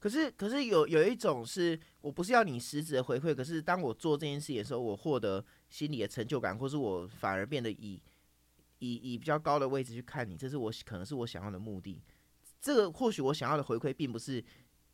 [0.00, 8.00] 可是可是有有一种是我不是要你实质的回馈，可是当我做这件事情的时候，我获得心里的成就感，或是我反而变得以
[8.78, 12.00] 以以比较高的位置去看你，这是我可能是我想要的目的。
[12.62, 14.42] 这个或许我想要的回馈，并不是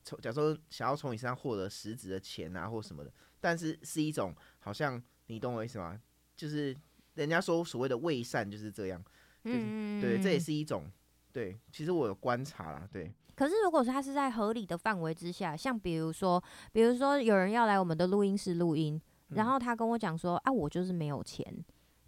[0.03, 6.01] 从假如说想要从你身上获得实质的钱啊，或什么的，但是是一种好像你懂我意思吗？
[6.37, 6.77] 就是
[7.15, 9.01] 人家说所谓的伪善就是这样，
[9.45, 10.91] 就是、嗯、对，这也是一种
[11.33, 11.57] 对。
[11.71, 13.13] 其实我有观察啦，对。
[13.37, 21.47] 可是如果说他是在合理的范围之下，像比如说，比如说有人要来我们的录音室录音，然后他跟我讲说啊，我就是没有钱。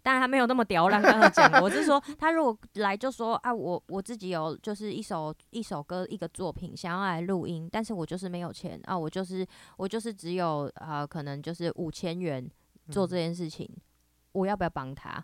[0.01, 9.45] 当然他没有那么刁难， 刚刚讲，我是说，他如果来就说啊，我我自己有就是一首一首歌一个作品想要来录音，但是我就是没有钱啊，我就是
[9.77, 12.49] 我就是只有呃可能就是五千元
[12.89, 13.81] 做这件事情，嗯、
[14.31, 15.23] 我要不要帮他？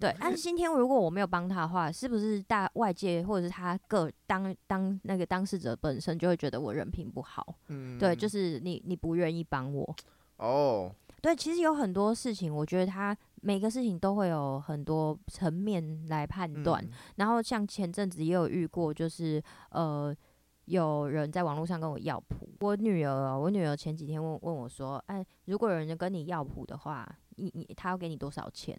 [0.00, 7.46] 对，但是今天如果我没有帮他的话，是不是大外界或者是他个当当那个当事者本身就会觉得我人品不好？
[7.68, 9.94] 嗯，对，就是你你不愿意帮我
[10.38, 10.90] 哦。
[11.20, 16.82] 对，其实有很多事情，我觉得他每个事情都会有很多层面来判断。
[16.82, 20.16] 嗯、然后像前阵子也有遇过，就是呃，
[20.64, 22.48] 有人在网络上跟我要谱。
[22.60, 28.74] 我女儿，我女儿前几天问问我说：“哎，如果有人跟你要谱的话，你你他要给你多少钱？”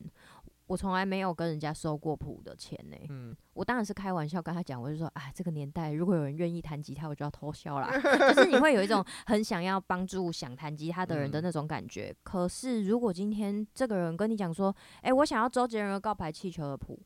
[0.71, 3.05] 我从来没有跟人家收过谱的钱呢、欸。
[3.09, 7.91] 嗯，我当然是开玩笑跟他讲，我就说，哎，这个年代如果有人愿意弹吉他，我就要偷笑啦。
[8.33, 12.09] 就是你会有一种很想要帮助想弹吉他的人的那种感觉。
[12.09, 16.97] 嗯、可是如果今天这个人跟你讲说，哎、欸，我想要周杰伦的告白气球的谱。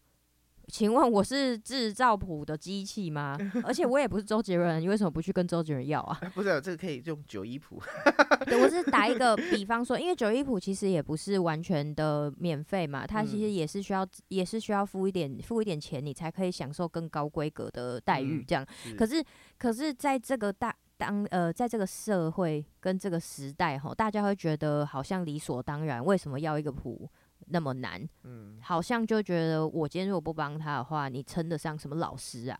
[0.67, 3.37] 请问我是制造谱的机器吗？
[3.63, 6.19] 而且我也不是周杰伦，你为什么不去跟周杰伦要啊？
[6.33, 7.81] 不是、啊，这个可以用九一谱。
[8.45, 18.43] 对，我是打一个比方说，因为九一谱其实也不是完全的免费嘛，它其实也是需要，也是需要付一点，付一点钱，你才可以享受更高规格的待遇。
[18.43, 19.23] 这样，嗯、是可是，
[19.57, 27.09] 可是在这个大当呃，在这个社会跟这个时代哈，大家会觉得好像理所当然，为什么要一个谱？
[27.47, 32.59] 那么难，嗯，好像就觉得我今天如果不帮他的话，你称得上什么老师啊？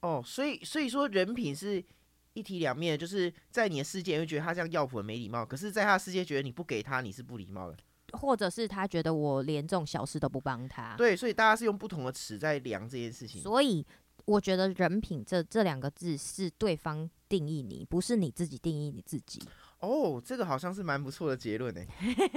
[0.00, 1.82] 哦，所以所以说人品是
[2.34, 7.76] 一体两面，就是在你的世界会觉得他这样要谱很没礼貌，可是在他的世界觉得你不给他你是不礼貌的，
[8.12, 10.94] 或者是他觉得我连这种小事都不帮他。
[10.96, 13.40] 对，所以大家是用不同的尺在量这件事情。
[13.40, 13.84] 所以
[14.24, 19.40] 我觉得人品这这两个字是对方定义你，不是你自己定义你自己。
[19.80, 21.86] 哦，这个好像是蛮不错的结论诶。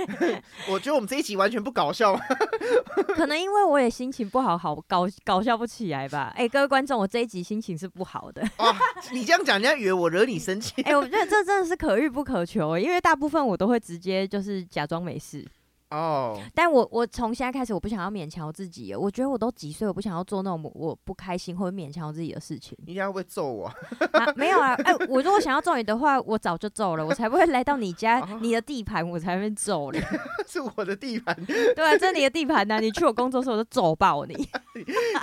[0.70, 2.20] 我觉得我们这一集完全不搞笑，
[3.16, 6.34] 可能因为我也心情不好，好搞搞笑不起来吧。
[6.36, 8.42] 哎、欸，各位观众，我这一集心情是不好的。
[8.58, 8.76] 哦，
[9.14, 10.82] 你这样讲，人家以为我惹你生气。
[10.82, 15.48] 哎、欸，我觉得这真的是可遇不可求，因为大部分我都会直接就是假装没事。
[15.92, 16.44] 哦，oh.
[16.54, 18.94] 但我我从现在开始，我不想要勉强我自己。
[18.94, 22.78] 我觉得我都几岁，我不想要做那种我不开心或者勉强我自己的事情。
[22.86, 23.66] 你现在会不会揍我？
[24.14, 28.40] 啊，没有啊，哎、欸，我如果想要揍你的话，我早就揍了，我才不会来到你家，oh.
[28.40, 30.00] 你的地盘，我才会揍你。
[30.48, 34.36] 是我的地盘， 对啊，这是你的地盘呐，你去我工作的时候，我就揍爆你。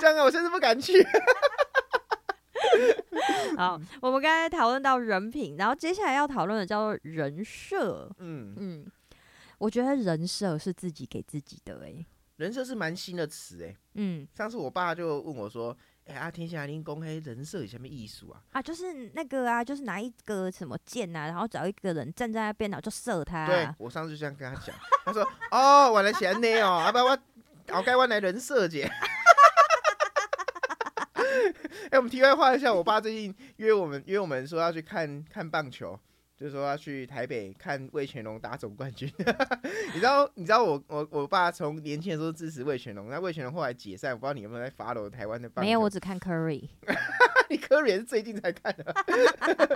[0.01, 1.07] 这样啊，我甚至不敢去。
[3.57, 8.11] 好，我们刚才讨论到人品，然后接下来要讨论的叫做人设。
[8.19, 8.87] 嗯嗯。
[9.57, 13.77] 嗯我觉得人设是自己给自己的哎、欸，人设是蛮新的词哎、欸。
[13.95, 23.47] 嗯，上次我爸就问我说：“哎、欸，阿天下林公黑人设有什么艺术啊？”啊，就是那个啊，就是拿一个什么箭呐、啊，然后找一个人站在那边，然后就射他、啊。
[23.47, 27.19] 对，我上次就这样跟他讲，他说：“哦，我来钱呢哦，阿爸我
[27.67, 28.87] 搞该我来人设姐。
[31.91, 35.99] ”哎，我们题外话一下，我爸最近约我们约我们说要去看看棒球。
[36.37, 39.11] 就是说要去台北看魏全龙打总冠军，
[39.95, 40.31] 你知道？
[40.35, 45.67] 你知道我我我爸从年轻的时候支持魏全龙，那魏全龙后来解散，我不知道你有没有在 follow 台湾的棒球？
[45.67, 46.69] 没有，我只看 Curry。
[47.49, 48.95] 你 Curry 也是最近才看的。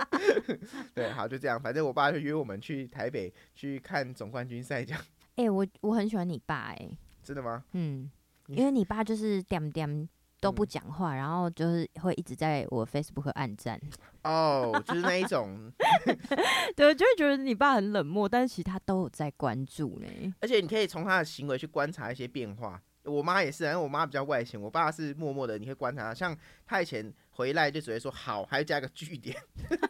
[0.93, 5.01] 对，好，就这样，反正我爸就约我们去台北去看总冠军赛，这样。
[5.37, 7.63] 哎、欸，我我很喜欢你爸、欸，哎，真的吗？
[7.71, 8.11] 嗯，
[8.49, 10.07] 因为你爸就是点点。
[10.41, 13.79] 都不讲话，然后就是会一直在我 Facebook 暗赞。
[14.23, 15.71] 哦，oh, 就是那一种，
[16.75, 20.33] 对，就会觉得你爸很冷漠，但是其实他都有在关注呢。
[20.41, 22.81] 而且你可以从他的行为去观察一些变化。
[23.03, 26.13] 我妈也是，因为我妈比较外显，我爸是默默的，你会观察他。
[26.13, 29.35] 像他以前回来就只会说好，还要加个句点。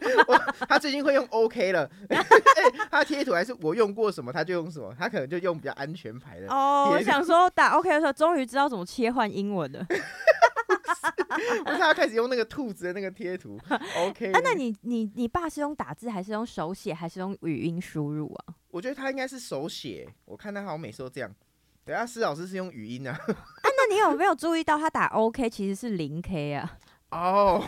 [0.66, 2.18] 他最近会用 OK 了，欸、
[2.90, 6.46] 他贴图还是我用过什么他就用什么，他可能就用比较安全牌的。
[6.48, 9.86] 哦，我想说打 OK 的时候，终于知道怎么切换英文了。
[11.64, 13.58] 不是他开始用那个兔子的那个贴图，
[13.98, 14.32] OK？
[14.32, 18.54] 啊，那你你你爸是用打字还是用手写还是用语音输入啊？
[18.68, 21.34] 我觉得他应该是手写，我看他好像每次都这样。
[21.84, 23.12] 等下施老师是用语音啊。
[23.12, 23.26] 啊，
[23.64, 26.78] 那你有没有注意到他打 OK 其实是零 K 啊？
[27.10, 27.62] 哦，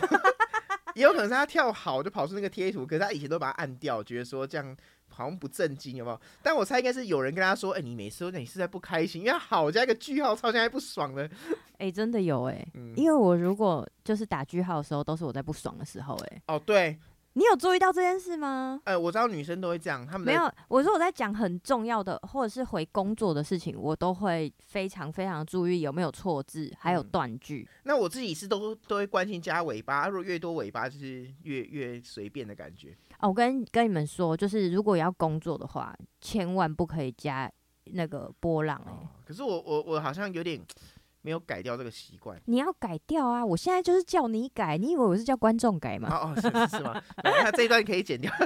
[0.95, 4.75] 也有可能是他跳好就跑出那个贴图，可是他以前都把它按掉，觉得说这样。
[5.07, 6.19] 好像不正经，有没有？
[6.41, 11.29] 但我猜应该是有人跟他说：“哎、欸，你每次都你是在不开心，因为好加一个句号，超像还不爽的。”
[11.79, 16.55] 哎、欸，真的有哎、欸，嗯、因为我如果就是打句号的时候，都是我在不爽的时候、欸，哎。
[16.55, 16.97] 哦，对。
[17.37, 18.79] 你有注意到这件事吗？
[18.85, 20.49] 哎，我知道女生都会这样，他们没有。
[20.69, 27.81] 我说我在讲很重要的，或者是回工作的事情，我都会非常非常注意有没有错字，还有断句、嗯。
[27.83, 32.95] 那我自己是都都会关心加尾巴，如果越多尾巴就是越越随便的感觉。
[33.19, 37.51] 哦，我跟跟你们说，就是如果要工作的话，千万不可以加
[37.83, 38.91] 那个波浪、欸。
[38.91, 40.61] 哦，可是我我我好像有点。
[41.25, 43.43] 没有改掉这个习惯，你要改掉啊！
[43.43, 46.07] 我现在就是叫你改，你以为我是叫观众改吗？
[46.11, 47.01] 哦哦，是是吗？
[47.23, 48.31] 那这一段可以剪掉。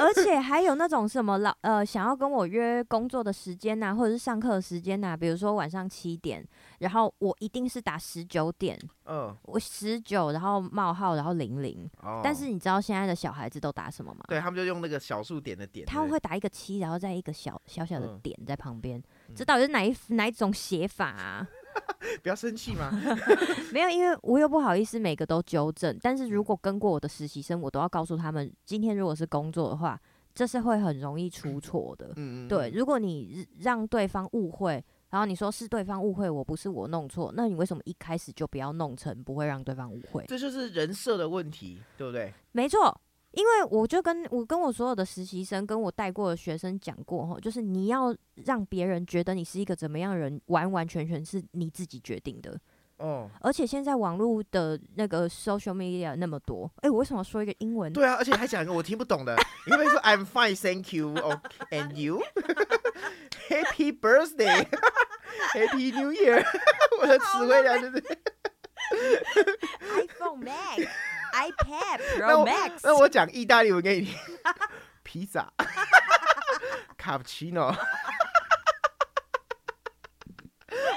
[0.00, 6.42] 而且还有那种什么老呃，想要跟我约工作的时间呐、啊，或者是上课的时间呐、啊，比如说晚上七点，
[6.78, 11.86] 然后我一定是打十九点，嗯、呃，我十九，然后冒号，然后零零。
[12.00, 12.22] 哦。
[12.24, 14.20] 但是你知道现在的小孩子都打什么吗？
[14.28, 15.84] 对他们就用那个小数点的点。
[15.84, 21.46] 他们会打一个七，然后再一个小小小的点在旁边，嗯、这到底是哪一哪一种写法啊？
[22.22, 22.90] 不要生气嘛，
[23.72, 25.96] 没有，因为我又不好意思每个都纠正。
[26.02, 30.00] 但是如果跟过我的实习生，我都要告诉他们，今天如果是工作的话，
[30.34, 32.12] 这是会很容易出错的。
[32.16, 40.24] 嗯，对，如果你让对方误会，然后你说是对方误会，我不是我弄错，那你为什么一开始就不要弄成不会让对方误会？
[40.28, 42.32] 这就是人设的问题，对不对？
[42.52, 43.00] 没错。
[43.32, 48.14] 因为我就跟我跟我所有的实习生，跟我带过的学生讲过哈，就是你要
[48.44, 52.58] 让别人觉得你是一个怎么样人，完完全全是你自己决定的。
[52.98, 57.92] 哦，而且现在网络的那个 social media 那么多，哎，我为什么要说一个英文？
[57.92, 61.12] 对啊，而且还讲一个我听不懂的，你会说 I'm fine, thank you,
[61.70, 62.22] and you?
[63.48, 64.66] Happy birthday,
[65.52, 66.44] Happy New Year，
[67.00, 68.04] 我的词汇量就是
[69.96, 70.88] iPhone Max。
[71.32, 74.14] iPad Pro Max，那我讲意大利文给你听，
[75.02, 75.50] 披萨，
[76.98, 77.74] 卡布奇诺。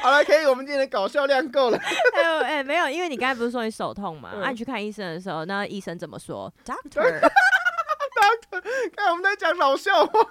[0.02, 1.78] 好了，可以，我们今天的搞笑量够了。
[1.78, 4.32] 哎呦，哎，没有，因为你刚才不是说你手痛嘛？
[4.36, 8.62] 那、嗯、你去看医生的时候，那医生怎么说？Doctor，Doctor，
[8.94, 10.30] 看我们在讲老笑话。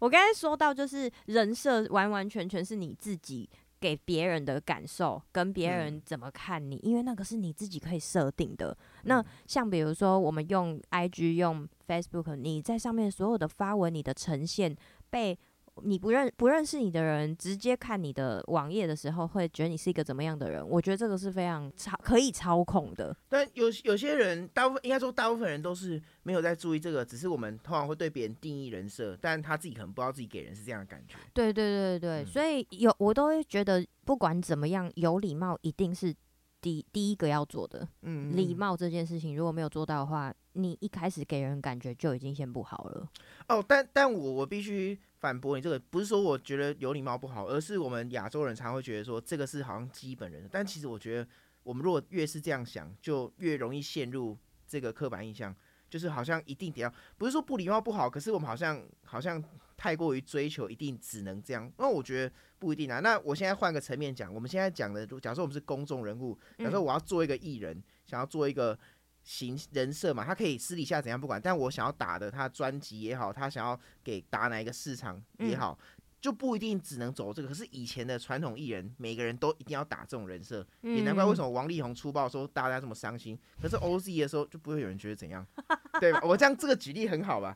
[0.00, 3.48] 我刚才说到，就是人设完完全全是你自己。
[3.82, 8.76] 给别人的感受跟别人怎么看你，嗯、因为那个是你自己可以设定的。
[9.02, 14.76] 那像比如说，我们用 IG、用 Facebook，你在上面所有的发文，你的呈现
[15.10, 15.36] 被。
[15.82, 20.66] 你不认不认识你的人，直接看你的网页的时候，会觉得你是一个怎么样的人？
[20.68, 23.16] 我觉得这个是非常操可以操控的。
[23.28, 31.16] 但有有些人，大部分应该说大部分人都是没有在注意这个，只是我们通常会对别人定义人设，但他自己可能不知道自己给人是这样的感觉。
[31.32, 36.14] 对对对对，嗯、所以有我都会觉得，不管怎么样，有礼貌一定是
[36.60, 37.88] 第第一个要做的。
[38.02, 43.08] 嗯，礼貌这件事情如果没有做到的话，你一开始给人感觉就已经先不好了。
[43.48, 44.98] 哦，但但我我必须。
[45.22, 50.48] 反驳你这个不是说我觉得有礼貌不好，而是我们亚洲人常会觉得说这个是好像基本人。
[50.50, 51.28] 但其实我觉得，
[51.62, 55.54] 我们如果越是这样想，就越容易陷入这个刻板印象，
[55.88, 59.40] 就是好像一定得要，不是说不礼貌不好，可是我们好像好像
[59.76, 61.72] 太过于追求一定只能这样。
[61.78, 62.98] 那我觉得不一定啊。
[62.98, 68.76] 那我现在换个层面讲，我们现在讲的，假设我们是公众人物，假设我要做一个艺人，想要做一个。
[69.24, 77.48] 形人设嘛，他可以私底下怎样不管，但我想要打的他专辑也好，他想要给打哪一个市场也好，嗯、就不一定只能走这个。
[77.48, 85.46] 可是以前的传统艺人，每个人都一定要打这种人设，嗯、也难怪为什么王力宏出爆的时候大家这么伤心，可是 OZ 的时候就不会有人觉得怎样，
[86.00, 86.20] 对吧？
[86.24, 87.54] 我这样这个举例很好吧？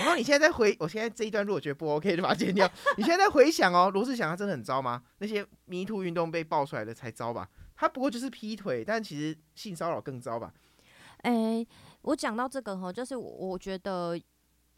[0.00, 2.68] 然后你现在在回，我现在这一段如果觉得不 OK 就把它剪掉。
[2.96, 5.02] 你现在在回想哦，罗志祥他真的很糟吗？
[5.18, 7.48] 那些迷途运动被爆出来的才糟吧？
[7.74, 10.52] 他不过就是劈腿，但其实性骚扰更糟吧？
[11.22, 11.68] 哎、欸，
[12.02, 14.18] 我讲到这个哈，就是我我觉得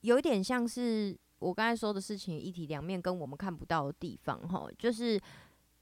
[0.00, 5.20] 有一点像是我刚才说的事情一体两面，跟我们看不到的地方哈，就是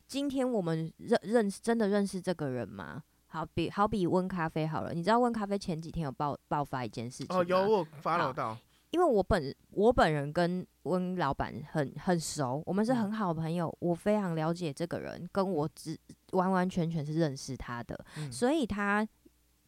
[0.07, 3.03] 今天我们认认识真的认识这个人吗？
[3.27, 8.57] 好比好比温咖啡好了，你知道温咖啡前几天有爆爆发一件事情哦，有我发了到，
[8.91, 15.97] 因为我本我本人跟温老板很很熟，我们是很好的朋友，嗯、我非常了解这个人，跟我只
[16.33, 19.07] 完完全全是认识他的，嗯、所以他。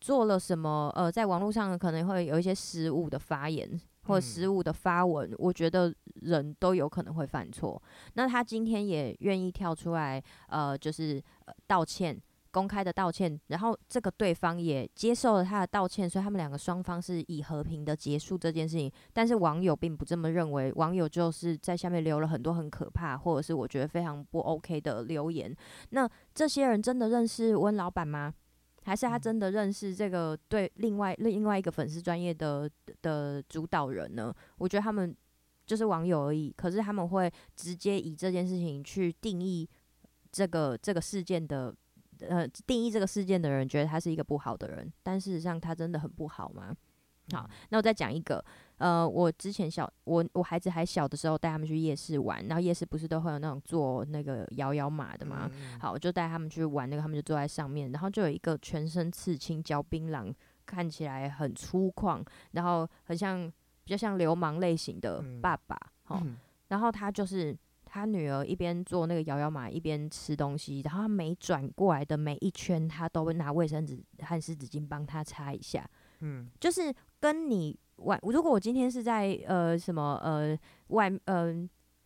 [0.01, 0.91] 做了什么？
[0.97, 7.81] 呃，在网络上可能会有一些失误的发言或者失误的发文，嗯、我觉得人都有可能会犯错。
[8.15, 12.19] 那他今天也愿意跳出来，呃，就是、呃、道歉，
[12.51, 18.91] 公开的道歉，然后这个对方也接受了他的道歉，所以他们两个双方是以和平的结束这件事情。
[19.13, 25.55] 但是网友并不这么认为，网友就是在下面留了很多很可怕，或者是我觉得非常不 OK 的留言。
[25.91, 28.33] 那这些人真的认识温老板吗？
[28.91, 32.69] 还是他真的认识这个对另外另外一个粉丝专业的
[33.03, 34.35] 的主导人呢？
[34.59, 35.17] 我觉得他们
[35.65, 39.65] 就是网友而已，可是他们会直接以这件事情去定义
[40.33, 41.73] 这个这个事件的
[42.29, 46.75] 呃定义这个事件的人觉得他是一个不好的人，但事实上他真的很不好吗？
[47.33, 48.45] 好，那我再讲一个，
[48.79, 55.51] 呃，我之前小我我孩子还小的时候带他们去夜市玩，然后夜市不是都会有那种坐那个摇摇马的吗？
[55.81, 60.33] 好，我就带他们去玩那个，他们就坐在上面，然后就有一个全身刺青、嚼槟榔，
[60.67, 63.51] 看起来很粗犷，然后很像
[63.85, 66.23] 比较像流氓类型的爸爸，好，
[66.69, 75.89] 然后他就是他女儿一边坐那个摇摇马一边吃东西，然后他每转过来的每一圈，他都会拿卫生纸和湿纸巾帮他擦一下，
[76.21, 76.95] 嗯，就是。
[77.21, 80.59] 跟你外，如果我今天是在呃什么呃
[80.89, 81.55] 外呃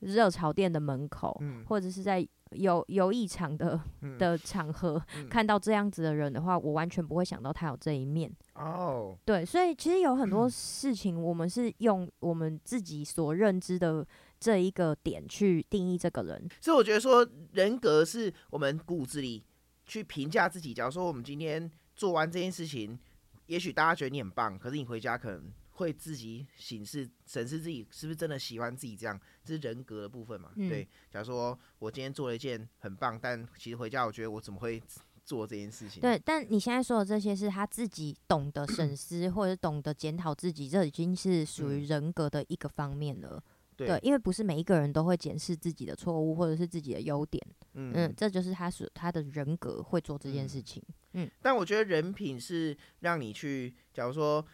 [0.00, 3.80] 热炒店的门口，嗯、或者是在游游艺场的
[4.18, 8.30] 的场合，嗯、看到这样子的人的话，我完全不会想到他有这一面。
[8.54, 14.06] 哦，对，所以其实有很多 事情，我们是用我们自己所认知的
[14.38, 16.48] 这一个点去定义这个人。
[16.60, 19.42] 所以我觉得说，人格是我们骨子里
[19.86, 20.74] 去评价自己。
[20.74, 22.98] 假如说我们今天做完这件事情。
[23.46, 30.50] 也许大家觉得你很棒，可是你回家可能会自己审视、审视自己是不是真的喜欢自己这样，这是人格的部分嘛？
[30.56, 30.88] 嗯、对。
[31.10, 34.82] 假如说我今天做了一件很棒，但其实回家我觉得我怎么会
[35.24, 36.00] 做这件事情？
[36.00, 36.20] 对。
[36.24, 43.42] 但你现在说的这些是他自己懂得 审视，或者懂得检讨自己，这已经是属于人格的一个方面了。
[43.76, 47.44] 对，对，因为不是每一个人都会检视自己的错误或者是自己的优点。
[47.74, 50.82] 嗯，嗯，这就是他所他的人格会做这件事情。
[51.12, 54.44] 嗯，但我觉得人品是让你去，假如说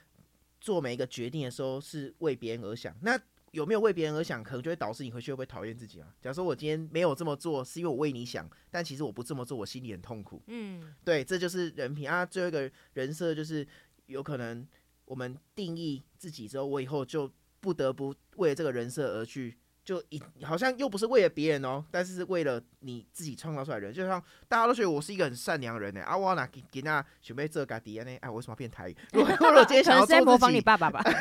[0.61, 3.18] 做每一个决定的时候是为别人而想，那
[3.53, 6.09] 有没有为别人而想，可能就会导致你回去会不会讨厌自己啊？
[6.21, 10.43] 假如说我今天没有这么做，是因为我为你想，但其实我不这么做，我心里很痛苦。
[10.47, 12.25] 嗯，对，这就是人品啊。
[12.25, 13.66] 最后一个人设就是
[14.07, 14.66] 有可能
[15.05, 17.31] 我们定义自己之后，我以后就。
[17.62, 19.55] 不得不为了这个人设而去，
[19.85, 23.93] 就一好像又不是为了别人哦，但是是为了你自己创造出来的人。
[23.93, 28.16] 就像大家都觉得我是一个很善良的人呢，啊，我拿给给那准备这个底下呢？
[28.20, 28.97] 哎，我为什么要变台语？
[29.12, 31.03] 如果如果今天想要做模仿你爸爸吧？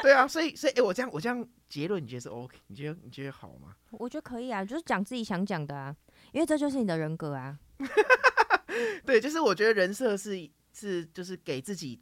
[0.00, 2.56] 对啊，所以所以哎、欸，我这样我这样结论，你觉得是 OK？
[2.68, 3.74] 你觉得你觉得好吗？
[3.90, 5.94] 我觉得可以啊，就是讲自己想讲的啊，
[6.32, 7.58] 因为这就是你的人格啊。
[9.04, 12.00] 对，就是我觉得人设是是就是给自己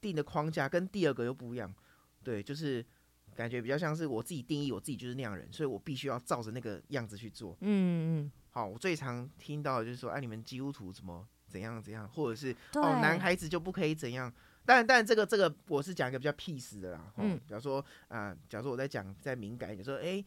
[0.00, 1.72] 定的框架，跟第二个又不一样。
[2.22, 2.84] 对，就是
[3.40, 7.56] 感觉比较像是我自己定义，我自己就是那样人，所以我必须要照着那个样子去做。
[7.60, 8.32] 嗯嗯。
[8.50, 14.30] 好，我最常听到的就是说，哎、啊，你们基督徒怎么怎样怎样，或者是哦，男孩子就不可以怎样。
[14.66, 17.12] 但但这个这个，我是讲一个比较 peace 的啦。
[17.16, 17.40] 嗯。
[17.46, 20.22] 比方说啊、呃，假如说我在讲再敏感一点，说哎，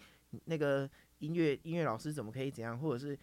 [0.45, 0.89] 那个
[1.19, 3.15] 音乐音乐老师怎么可以怎样，或者是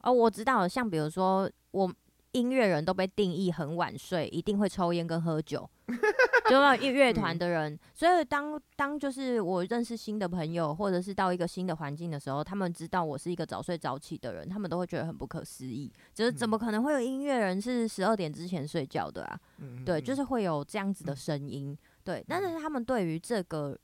[0.00, 1.92] 哦，我知道了，像比如说我
[2.36, 5.68] 音乐人都被定义很晚睡，一定会抽烟跟喝酒。
[6.50, 19.40] 就那乐团的人，嗯、所以当当就是我认识新的朋友，或者是到一个新的环境的时候，他们知道我是一个早睡早起的人，他们都会觉得很不可思议，就是怎么可能会有音乐人是十二点之前睡觉的啊？
[19.58, 22.24] 嗯、对，就是会有这样子的声音，嗯、对。
[22.28, 23.76] 但是他们对于这个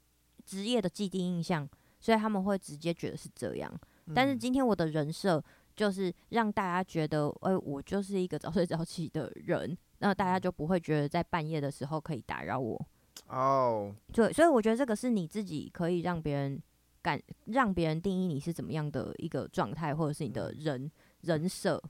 [0.45, 3.73] 职业的既定印象，所以他们会直接觉得是这样。
[4.15, 5.43] 但是今天我的人设
[5.75, 9.77] 就是让大家觉得，哎、欸，我就是一个早睡早起的人。
[9.99, 12.77] 那大家就不会觉得在半夜的时候可以打扰我
[13.29, 13.95] 哦。
[14.13, 14.35] 对，oh.
[14.35, 16.61] 所以我觉得这个是你自己可以让别人
[17.01, 21.81] 感，让别人定义你是怎么样的一个状态，或者是你的人人设。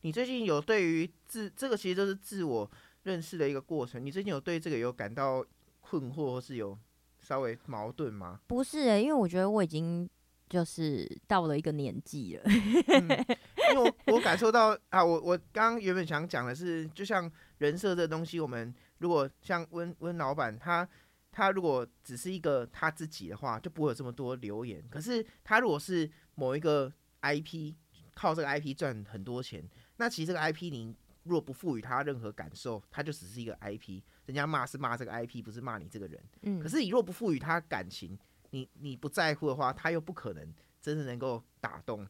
[0.00, 2.68] 你最近有对于自这个其实就是自我
[3.04, 4.04] 认识的一个过程。
[4.04, 5.44] 你最近有对这个有感到
[5.80, 6.76] 困惑，或是有
[7.20, 8.40] 稍微矛盾吗？
[8.48, 10.10] 不是因为我觉得我已经
[10.54, 12.42] 就是到了一个年纪了。
[12.46, 13.36] 嗯
[13.72, 20.88] 因为我我感受到啊，我我刚刚原本想讲的是，就像人设这东西，我们如果像温温老板，他
[21.32, 24.80] 他如果只是一个他自己的话，就不会有这么多留言。
[24.88, 26.92] 可是他如果是某一个
[27.22, 27.74] IP，
[28.14, 30.94] 靠这个 IP 赚很多钱，那其实这个 IP 你
[31.24, 34.02] 如果不赋予他任何感受，他就只是一个 IP。
[34.26, 36.22] 人家骂是骂这个 IP，不是骂你这个人。
[36.42, 36.60] 嗯。
[36.60, 38.16] 可是你若不赋予他感情，
[38.54, 42.06] 你你不在乎的话，他又不可能真的能够打动。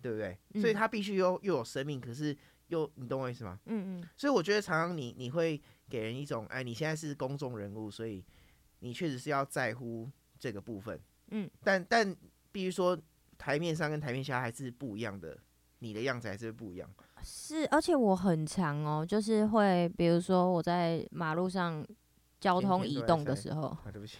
[0.00, 0.38] 对不对？
[0.60, 2.34] 所以他必须又又有生命，可是
[2.68, 3.58] 又你懂我意思吗？
[3.64, 4.08] 嗯嗯。
[4.16, 5.60] 所以我觉得常常你你会
[5.90, 8.24] 给人一种，哎，你现在是公众人物，所以
[8.78, 10.08] 你确实是要在乎
[10.38, 11.00] 这个部分。
[11.32, 11.50] 嗯。
[11.64, 12.16] 但但
[12.52, 12.96] 必须说，
[13.36, 15.36] 台面上跟台面下还是不一样的，
[15.80, 16.88] 你的样子还是不一样。
[17.24, 21.84] 是，而且我很常哦，就是会，比如说我在马路上
[22.40, 24.18] 交通移动的时候，啊，对不起，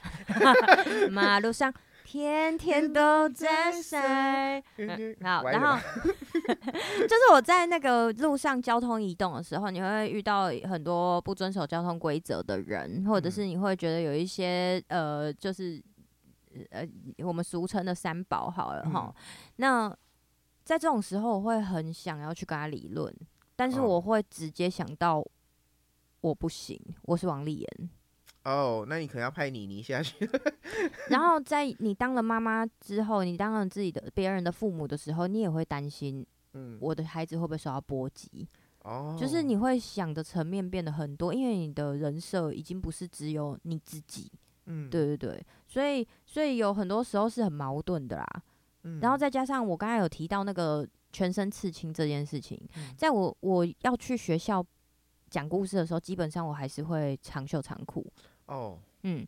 [1.10, 1.72] 马路上。
[2.10, 4.58] 天天都在晒，
[5.20, 15.78] 好，然后 就是我在那个路上交通移动的时候，你会遇到很多不遵守交通规则的人，或者是你会觉得有一些呃，就是
[16.70, 16.88] 呃，
[17.18, 19.14] 我们俗称的三宝好了哈。
[19.56, 19.94] 那
[20.64, 23.14] 在这种时候，我会很想要去跟他理论，
[23.54, 25.22] 但是我会直接想到
[26.22, 27.90] 我不行，我是王丽妍。
[28.49, 30.28] 哦，那你可能要派妮妮下去。
[31.11, 38.49] 然后在你当了妈妈之后，你当了自己的别人的父母的时候，你也会担心，嗯，我的孩子会不会受到波及？
[38.82, 44.30] 哦，就是你会想的层面变得很多，因为你的人设已经不是只有你自己。
[44.66, 48.26] 嗯，对对对，所以所以有很多时候是很矛盾的啦。
[48.84, 54.64] 嗯，然后再加上我刚才有提到那个全身刺青这件事情，嗯，在我我要去学校
[55.30, 58.07] 讲故事的时候，基本上我还是会长袖长裤。
[58.49, 59.26] 哦，嗯，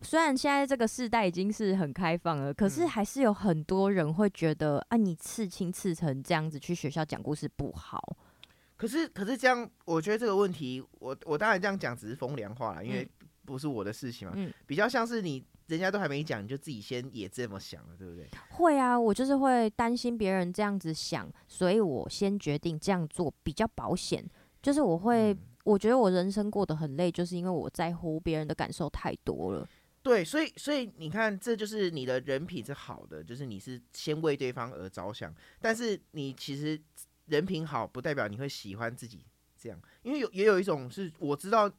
[0.00, 8.16] 虽然现在这个时代已经是很开放了，可是还是有很多人会觉得啊，你刺青刺成这样子去学校讲故事不好。
[8.76, 13.08] 可是可是这样，我觉得这个问题，我我当然这样讲只是风凉话啦，因为
[13.44, 18.28] 不是我的事情嘛，嗯，比较像是你人家都还没讲，你就自己先也这么想了，对不对？
[18.50, 24.26] 会啊，我就是会担心别人这样子想，所以我先决定这样做比较保险，
[24.62, 25.36] 就是我会。
[25.64, 29.68] 我觉得我人生过得很累，就是因为我在乎别人的感受太多了。
[30.02, 35.34] 对，所以所以你看，这就是你的人品是好的，就是你是先为对方而着想。
[35.60, 36.78] 但是你其实
[37.26, 39.24] 人品好，不代表你会喜欢自己
[39.58, 41.70] 这样，因为有也有一种是我知道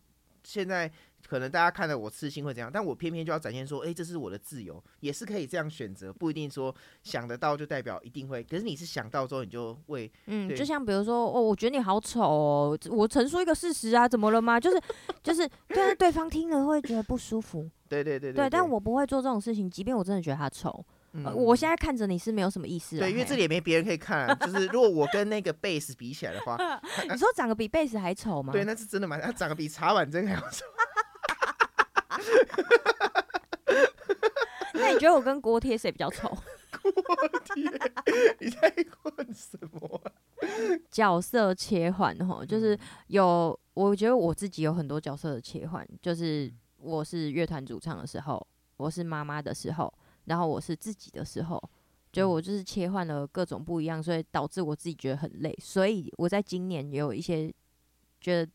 [0.45, 0.89] 现在。
[1.27, 6.71] 可能大家看到我刺青会怎样，但我偏偏就要展现说，哎、欸，这是我的自由，也是可以这样选择，不一定说
[7.01, 8.43] 想得到就代表一定会。
[8.43, 14.59] 可是你是想到之后，你就会，嗯，就像比如说，哦，我觉得你好丑哦，我陈述一个事实啊，怎么了吗？
[14.59, 14.79] 就是
[15.23, 17.67] 就是，但是对方听了会觉得不舒服。
[17.89, 20.85] 对对对对，对，但我不会做这种事情，即便我真的觉得他丑。
[21.17, 24.35] 嗯呃、我现在看着你是没有什么意思的，对，因为这里也没别人可以看、啊。
[24.35, 26.57] 就是如果我跟那个贝斯比起来的话，
[27.09, 28.51] 你说长得比贝斯还丑吗？
[28.51, 29.17] 对，那是真的吗？
[29.17, 30.65] 他长得比茶碗真还要丑。
[34.73, 36.27] 那你觉得我跟锅贴谁比较丑？
[36.83, 36.93] 锅
[37.45, 37.63] 贴，
[38.39, 40.01] 你在问什么？
[40.91, 48.45] 角色切换哈，就是有，我觉得我自己有很多角色的切换，就是我是乐团主唱的时候，
[48.77, 49.91] 我是妈妈的时候，
[50.25, 51.61] 然后我是自己的时候，
[52.11, 55.57] 就我就是切换了各种不一样，所以导致我自己觉得很累。
[55.61, 57.53] 所以我在今年也有一些
[58.19, 58.51] 觉得。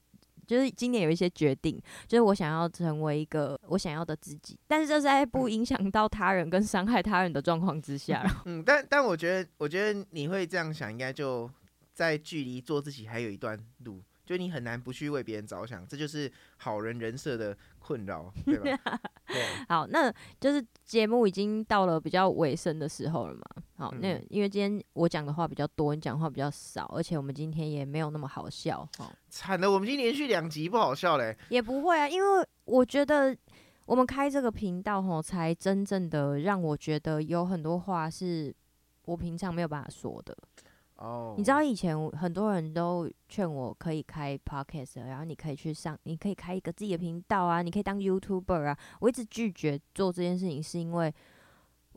[0.47, 8.27] 就是今年有一些决定，就是我想要成为一个我想要的自己，但是这是在不影响到他人跟伤害他人的状况之下。
[8.47, 11.49] 嗯，但但我觉得，我觉得你会这样想，应该就
[11.95, 14.03] 在距离做自己还有一段路。
[14.31, 19.01] 就你很难不去为别人着想，这就是好人人设的困扰，对吧？
[19.27, 19.43] 对。
[19.69, 20.09] 好，那
[20.39, 23.43] 就是节目已经到了比较尾声的时候了嘛。
[23.77, 28.89] 好，那因为今天我讲的话比较多，你讲话比较少，而且我们今天也没有那么好笑。
[29.01, 31.37] 哦，惨了，我们今天连续两集不好笑嘞。
[31.49, 33.37] 也不会啊，因为我觉得
[33.85, 38.55] 我们开这个频道吼，才真正的让我觉得有很多话是
[39.07, 40.39] 我平常没有办法说的。
[41.01, 41.39] 哦，oh.
[41.39, 48.79] 你知道以前很多人都劝我可以开 podcast，然后你可以去上，你可以开一个自己的频道啊，你可以当 YouTuber 啊。
[49.01, 51.13] 我一直拒绝做这件事情，是因为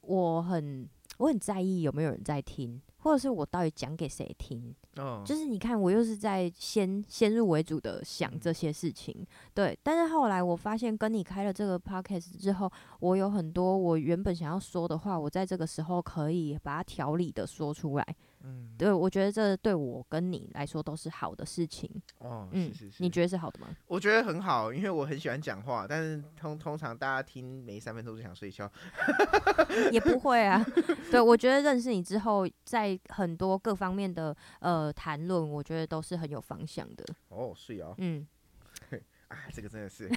[0.01, 4.73] 我很我很在意有没有人在听，或者是我到底讲给谁听。
[4.95, 5.25] 哦，oh.
[5.25, 9.77] 就是你看我又是在先先入为主的想这些事情，对。
[9.83, 18.15] 但是后来我发现跟你开了这个 podcast 之后，我有很多我原本想要说的话，我在这个时候可以把它条理的说出来。
[18.45, 21.89] 嗯，对，我觉得这对我跟你来说都是好的事情。
[22.17, 23.67] 哦，嗯，是是是，你觉得是好的吗？
[23.87, 28.69] 我觉得很好，因为我很喜欢讲话，但是通通常大家听没三分钟就想睡觉。
[29.91, 30.61] 也不会啊，
[31.09, 37.05] 对，我觉得认识你之后，在很多各方面的呃谈论，我觉得都是很有方向的。
[37.29, 38.27] 哦，是啊，嗯，
[39.29, 40.09] 啊，这个真的是。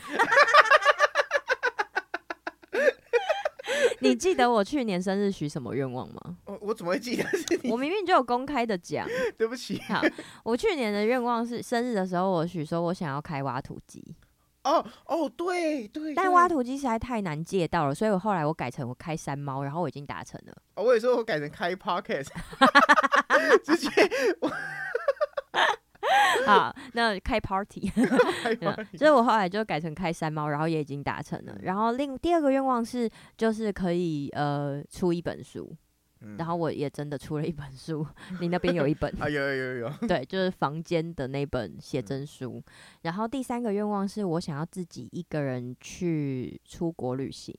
[4.01, 6.37] 你记得我去年生日许什么愿望吗？
[6.47, 7.25] 我我怎么会记得？
[7.71, 9.07] 我明明就有公开的讲。
[9.39, 9.81] 对不起。
[9.89, 10.03] 好，
[10.45, 14.03] 我去年的愿望是生日的时候，我许说我想要开挖土机。
[14.65, 16.15] 哦哦，对对。
[16.15, 20.53] 但挖土机实在太难借到了，所以我后来我改成我开山猫，然后我已经达成了。
[20.75, 22.27] 哦，我也说我改成开 Pocket，
[23.65, 23.89] 直接
[24.41, 24.51] 我。
[26.47, 27.91] 好，那开 party，
[28.99, 31.57] 所以我后来就改成开山猫，然后也已经达成了。
[31.63, 35.75] 然后另第二个愿望是，就是可以呃出一本书，
[36.21, 38.07] 嗯、然后我也真的出了一本书。
[38.41, 39.29] 你那边有一本 啊？
[39.29, 39.91] 有有有有。
[40.09, 42.63] 对，就是房间的那本写真书。
[42.65, 42.73] 嗯、
[43.03, 47.55] 然后第三个愿望是我想要自己一个人去出国旅行。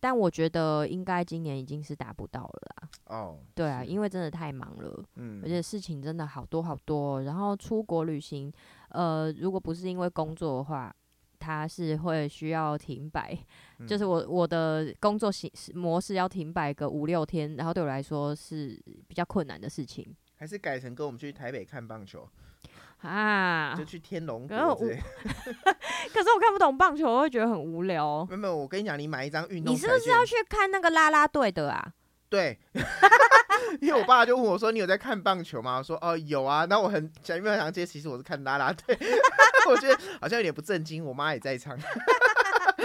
[0.00, 2.88] 但我觉得应该今年已经是达不到了啦。
[3.06, 7.22] 哦，对啊，因为真的太忙了，嗯，而且事情真的好多好多。
[7.22, 8.50] 然后出国旅行，
[8.88, 10.94] 呃，如果不是因为工作的话，
[11.38, 13.36] 它是会需要停摆，
[13.78, 20.16] 嗯、就是我我的工作形式模式要停摆个五六天，然后对我来说是比较困难的事情。
[20.36, 22.26] 还是改成跟我们去台北看棒球
[23.02, 23.74] 啊？
[23.76, 24.56] 就去天龙国。
[24.76, 28.26] 可是我看不懂棒球，我会觉得很无聊。
[28.30, 31.92] 没有，我跟你讲，你买一张运动，你是不是要去看那个啦啦队的啊？
[32.28, 32.58] 对。
[33.80, 38.98] 因为我爸就问我说：“你有在看棒球吗？”我说：“哦，有啊。”那我很想，因为想接，其实我是看啦啦队。
[39.68, 41.04] 我觉得好像有点不正经。
[41.04, 41.78] 我妈也在场。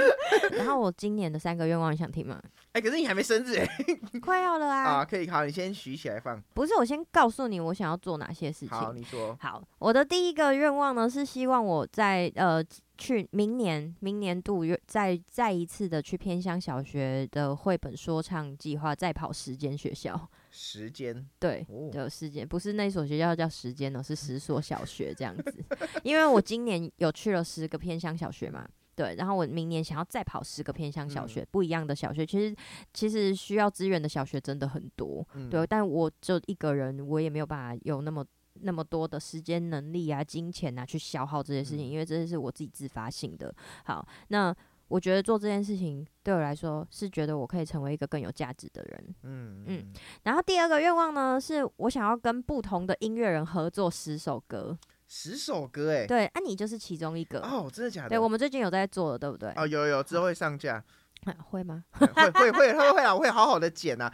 [0.57, 2.41] 然后我今年的三个愿望，你想听吗？
[2.71, 3.67] 哎、欸，可是你还没生日哎，
[4.21, 4.83] 快要了啊！
[4.83, 6.41] 啊，可以，好，你先许起来放。
[6.53, 8.69] 不是，我先告诉你，我想要做哪些事情。
[8.69, 9.37] 好，你说。
[9.39, 12.61] 好，我的第一个愿望呢，是希望我在呃
[12.97, 20.29] 去明年明年度再再一次的去偏乡小学的绘本说唱计划，再跑时间学校。
[20.51, 21.25] 时间。
[21.39, 25.63] 对，有时间，不是那所学校叫时间哦，是十所小学这样子。
[26.03, 28.67] 因为我今年有去了十个偏乡小学嘛。
[28.95, 32.25] 对，然后我明年想要再跑十个偏乡小学，嗯、不一样的小学。
[32.25, 32.55] 其实，
[32.93, 35.67] 其实需要资源的小学真的很多，嗯、对。
[35.67, 38.25] 但我就一个人，我也没有办法有那么
[38.61, 43.53] 那么多的时间、能力啊、金钱啊去消耗这些事情，嗯、因为这是我自己自发性的。
[43.83, 44.55] 好，那
[44.87, 49.15] 我觉得做这件事情对我来说是觉得我可以成为一个更有价值的人。
[49.23, 49.93] 嗯嗯。
[50.23, 54.77] 然后第二个愿望呢，是我想要跟不同的音乐人合作十首歌。
[55.07, 58.09] 十首歌哎，对，啊，你就是其中一个哦，真的假的？
[58.09, 59.53] 对，我们最近有在做的，对不对？
[59.55, 60.83] 哦，有有，之后会上架，
[61.25, 61.83] 啊、会吗？
[61.93, 64.11] 会会会会会啊，我会好好的剪啊。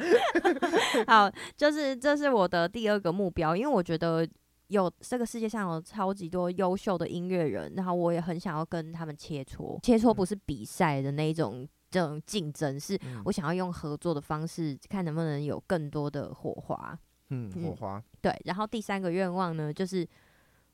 [1.07, 4.27] 好，就是这是我的第二个目标，因为我觉得
[4.67, 16.99] 有这个世界上有超级多优秀的音乐人，然后我也很想要跟他们切磋，切磋不是比赛的那一种这种竞争，是我想要用合作的方式，看能不能有更多的火花。
[17.29, 18.03] 嗯，火花、嗯。
[18.21, 20.05] 对，然后第三个愿望呢，就是。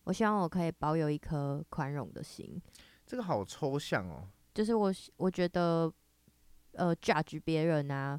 [0.07, 2.61] 我希望我可以保有一颗宽容的心。
[3.05, 4.25] 这个好抽象哦。
[4.53, 5.91] 就是我，我觉得，
[6.71, 8.17] 呃，judge 别人啊，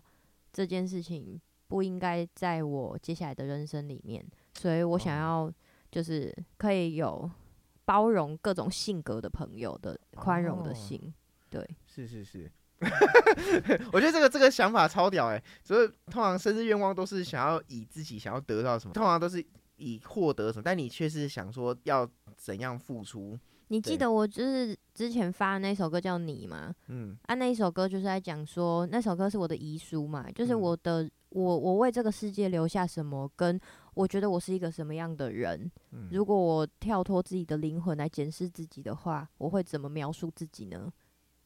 [0.53, 4.22] 这件事情不应该在我接下来的人生里面。
[4.53, 5.51] 所以我想要，
[5.91, 7.28] 就是可以有
[7.86, 11.01] 包容各种性格的朋友的宽容的心。
[11.03, 11.12] 哦、
[11.49, 12.53] 对，是是是。
[13.95, 15.43] 我觉得这个这个想法超屌哎。
[15.64, 19.43] 所以通常生日愿望都是想要以自己想要得到什么，通常都是。
[19.78, 20.62] 以获得什么？
[20.62, 23.38] 但你却是想说要怎样付出？
[23.70, 26.74] 你记得我就是之前发的那首歌叫你吗？
[26.86, 33.60] 嗯，啊，那一首歌就是在讲说，那首歌是我的遗书嘛，就是我的、嗯、我我为这个世界留下什么，跟
[33.92, 35.70] 我觉得我是一个什么样的人。
[35.90, 40.90] 嗯、如果我跳脱自己的灵魂来检视自己的话，我会怎么描述自己呢？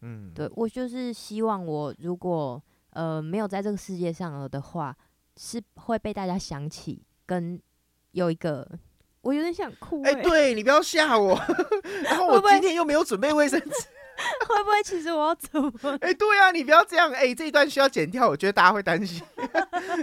[0.02, 4.96] 嗯，对，我就是希望我如果呃没有在这个世界上了的话，
[5.36, 7.60] 是会被大家想起跟。
[8.12, 8.66] 有一个，
[9.22, 10.10] 我有点想哭、欸。
[10.10, 11.38] 哎、欸，对你不要吓我。
[12.04, 13.66] 然后我今天又没有准备卫生纸，
[14.48, 15.72] 会不会其实我要怎么？
[16.00, 17.10] 哎、欸，对啊，你不要这样。
[17.12, 19.22] 哎、欸，这一段需要剪掉，我觉得大家会担心。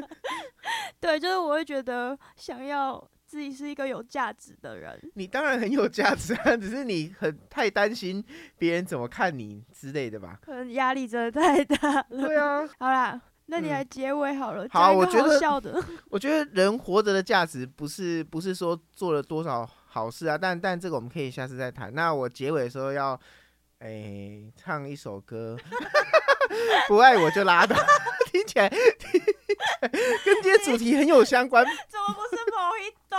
[0.99, 4.99] 对，就是我会觉得想要自己是一个有价值的人。
[5.15, 8.23] 你当然很有价值啊，只是你很太担心
[8.57, 10.39] 别人怎么看你之类的吧？
[10.41, 12.05] 可能压力真的太大了。
[12.09, 13.21] 对啊，好啦。
[13.49, 14.65] 那你来结尾好了。
[14.65, 21.93] 嗯、好，我觉得，的 我觉得人活着的价值不是不是说做了多少好事啊，但但这个我们可以下次再谈。
[21.93, 23.19] 那我结尾的时候要，
[23.79, 25.57] 哎、欸，唱一首歌，
[26.87, 27.75] 不爱我就拉倒，
[28.31, 29.35] 听起来，听起
[29.81, 31.65] 来跟今天主题很有相关。
[31.65, 33.17] 怎么不是某一朵？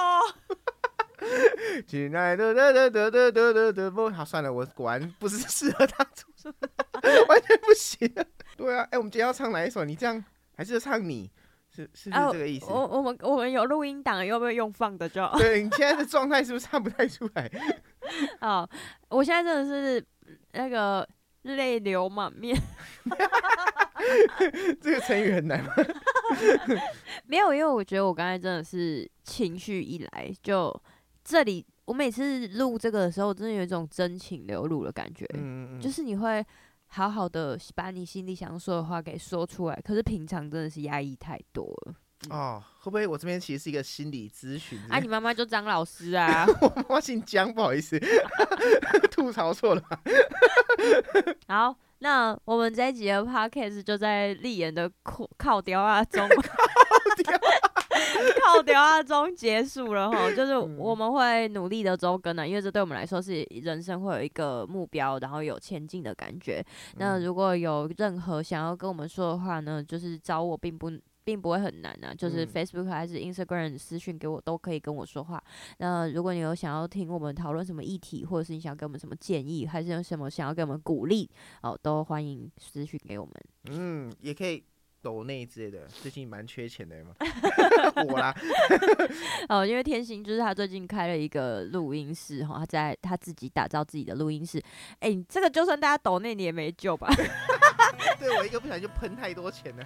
[1.86, 6.52] 亲爱的，得得得得得得得不，好算了，我果然不是适合他出声，
[7.28, 8.08] 完全不行。
[8.56, 9.84] 对啊，哎、欸，我们今天要唱哪一首？
[9.84, 10.22] 你这样
[10.56, 11.30] 还是唱你，
[11.74, 12.66] 是是不是这个意思？
[12.66, 15.26] 啊、我我们我们有录音档，要不要用放的就？
[15.38, 17.50] 对，你现在的状态是不是唱不太出来？
[18.40, 18.68] 哦，
[19.08, 20.04] 我现在真的是
[20.52, 21.06] 那个
[21.42, 22.56] 泪流满面。
[24.80, 25.74] 这个成语很难吗？
[27.26, 30.74] 没有，因为我觉得我刚才真的是情绪一来就。
[31.24, 36.44] 这里我每次录这个的时候，真的有一种真情流露的感觉，嗯嗯，就是你会
[36.86, 39.80] 好好的把你心里想说的话给说出来。
[39.84, 41.94] 可是平常真的是压抑太多了。
[42.28, 44.78] 嗯、哦，会不会我这边其实是一个心理咨询？
[44.90, 47.98] 啊， 你妈妈就张老师啊， 我妈妈姓江，不好意思，
[49.10, 49.82] 吐槽错了。
[51.48, 56.28] 好，那我们这一集的 podcast 就在丽妍的靠靠雕啊中。
[56.28, 57.69] 靠
[58.62, 66.64] 调啊中结束了哈，就是我们会努力的周更的，因为这对我们来说是人生会有一个目标，然后有前进的感觉。
[66.96, 70.90] 那如果有任何想要跟我们说的话呢，就是找我并不
[71.24, 75.42] 并不会很难啊，就是 Facebook 还是 Instagram 私讯给我都可以跟我说话。
[75.78, 81.28] 那如果你有想要听我们讨论什么议题，或者是你想给我们什么建议，还是有什么想要给我们鼓励，
[81.62, 83.34] 哦，都欢迎私讯给我们。
[83.70, 84.64] 嗯，也可以。
[85.02, 87.10] 抖内之类的，最近蛮缺钱的嘛。
[88.08, 88.34] 我啦，
[89.48, 94.58] 哦，因为天星就是他最近开了一个录音室哈，他在他自己打造自己的录音室。
[95.00, 97.08] 哎、欸，这个就算大家抖内你也没救吧？
[98.18, 99.84] 对，我一个不小心就喷太多钱了，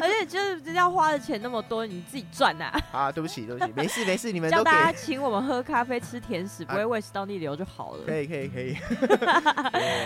[0.00, 2.72] 而且就是要花的钱那么多，你自己赚呐。
[2.92, 8.04] 啊，对不起，对不起，没事没事，你们叫大家请我们喝咖啡吃甜食，不会胃食道逆流就好了。
[8.06, 8.74] 可以可以可以。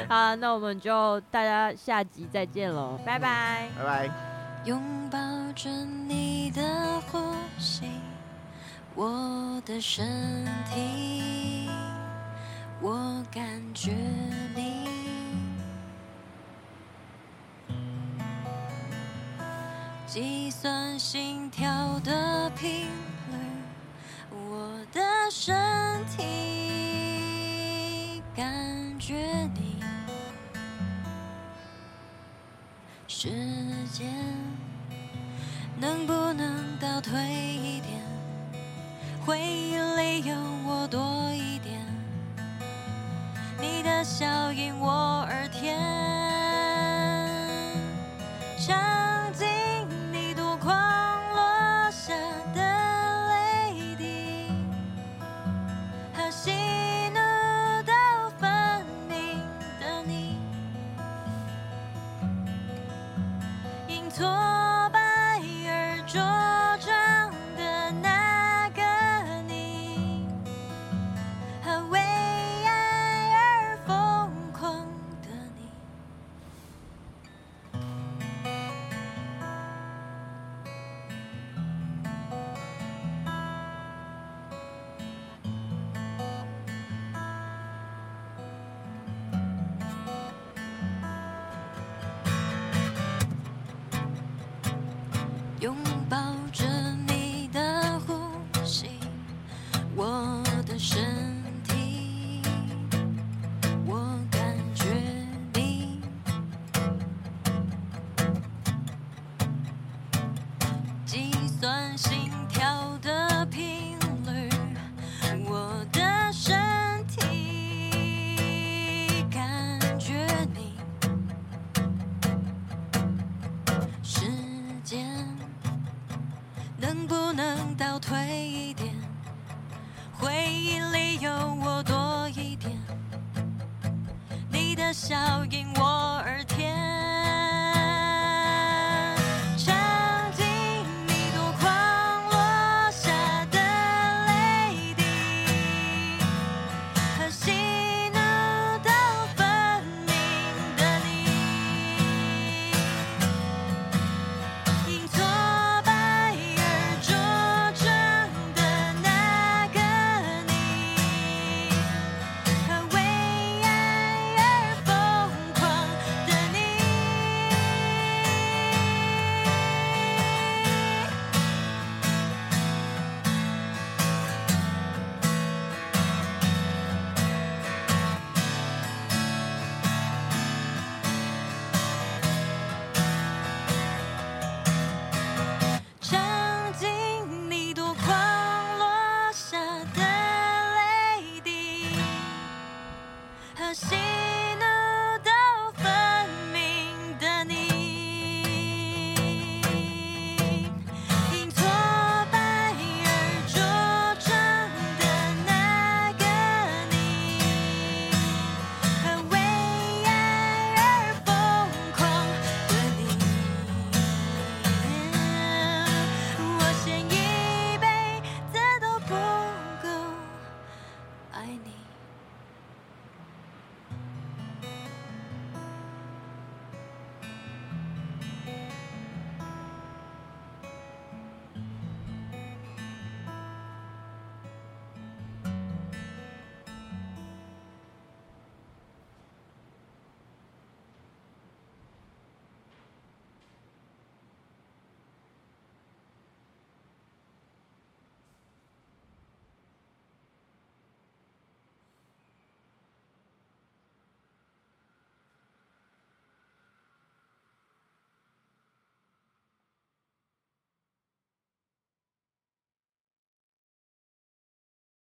[0.08, 4.35] 好，那我们就大家下集再见喽，拜拜，拜拜。
[4.66, 5.18] 拥抱
[5.54, 5.70] 着
[6.08, 7.18] 你的呼
[7.56, 7.88] 吸，
[8.96, 11.70] 我的身体，
[12.80, 13.92] 我感觉
[14.56, 14.88] 你，
[20.04, 22.88] 计算心跳的频
[23.30, 23.36] 率，
[24.32, 25.00] 我的
[25.30, 25.54] 身
[26.16, 29.76] 体感觉你，
[33.06, 33.28] 时
[33.92, 34.55] 间。
[35.78, 38.00] 能不能倒退一点
[39.24, 40.34] 回忆里有
[40.66, 41.84] 我多一点。
[43.60, 45.76] 你的笑因我而甜
[48.58, 49.46] 尝尽
[50.12, 50.66] 你多年
[51.34, 52.14] 落下
[52.54, 52.60] 的
[53.28, 54.48] 泪滴
[56.14, 56.50] 和喜
[57.10, 57.18] 怒
[57.84, 59.40] 都分明
[59.80, 60.38] 的你。
[63.88, 64.55] 影左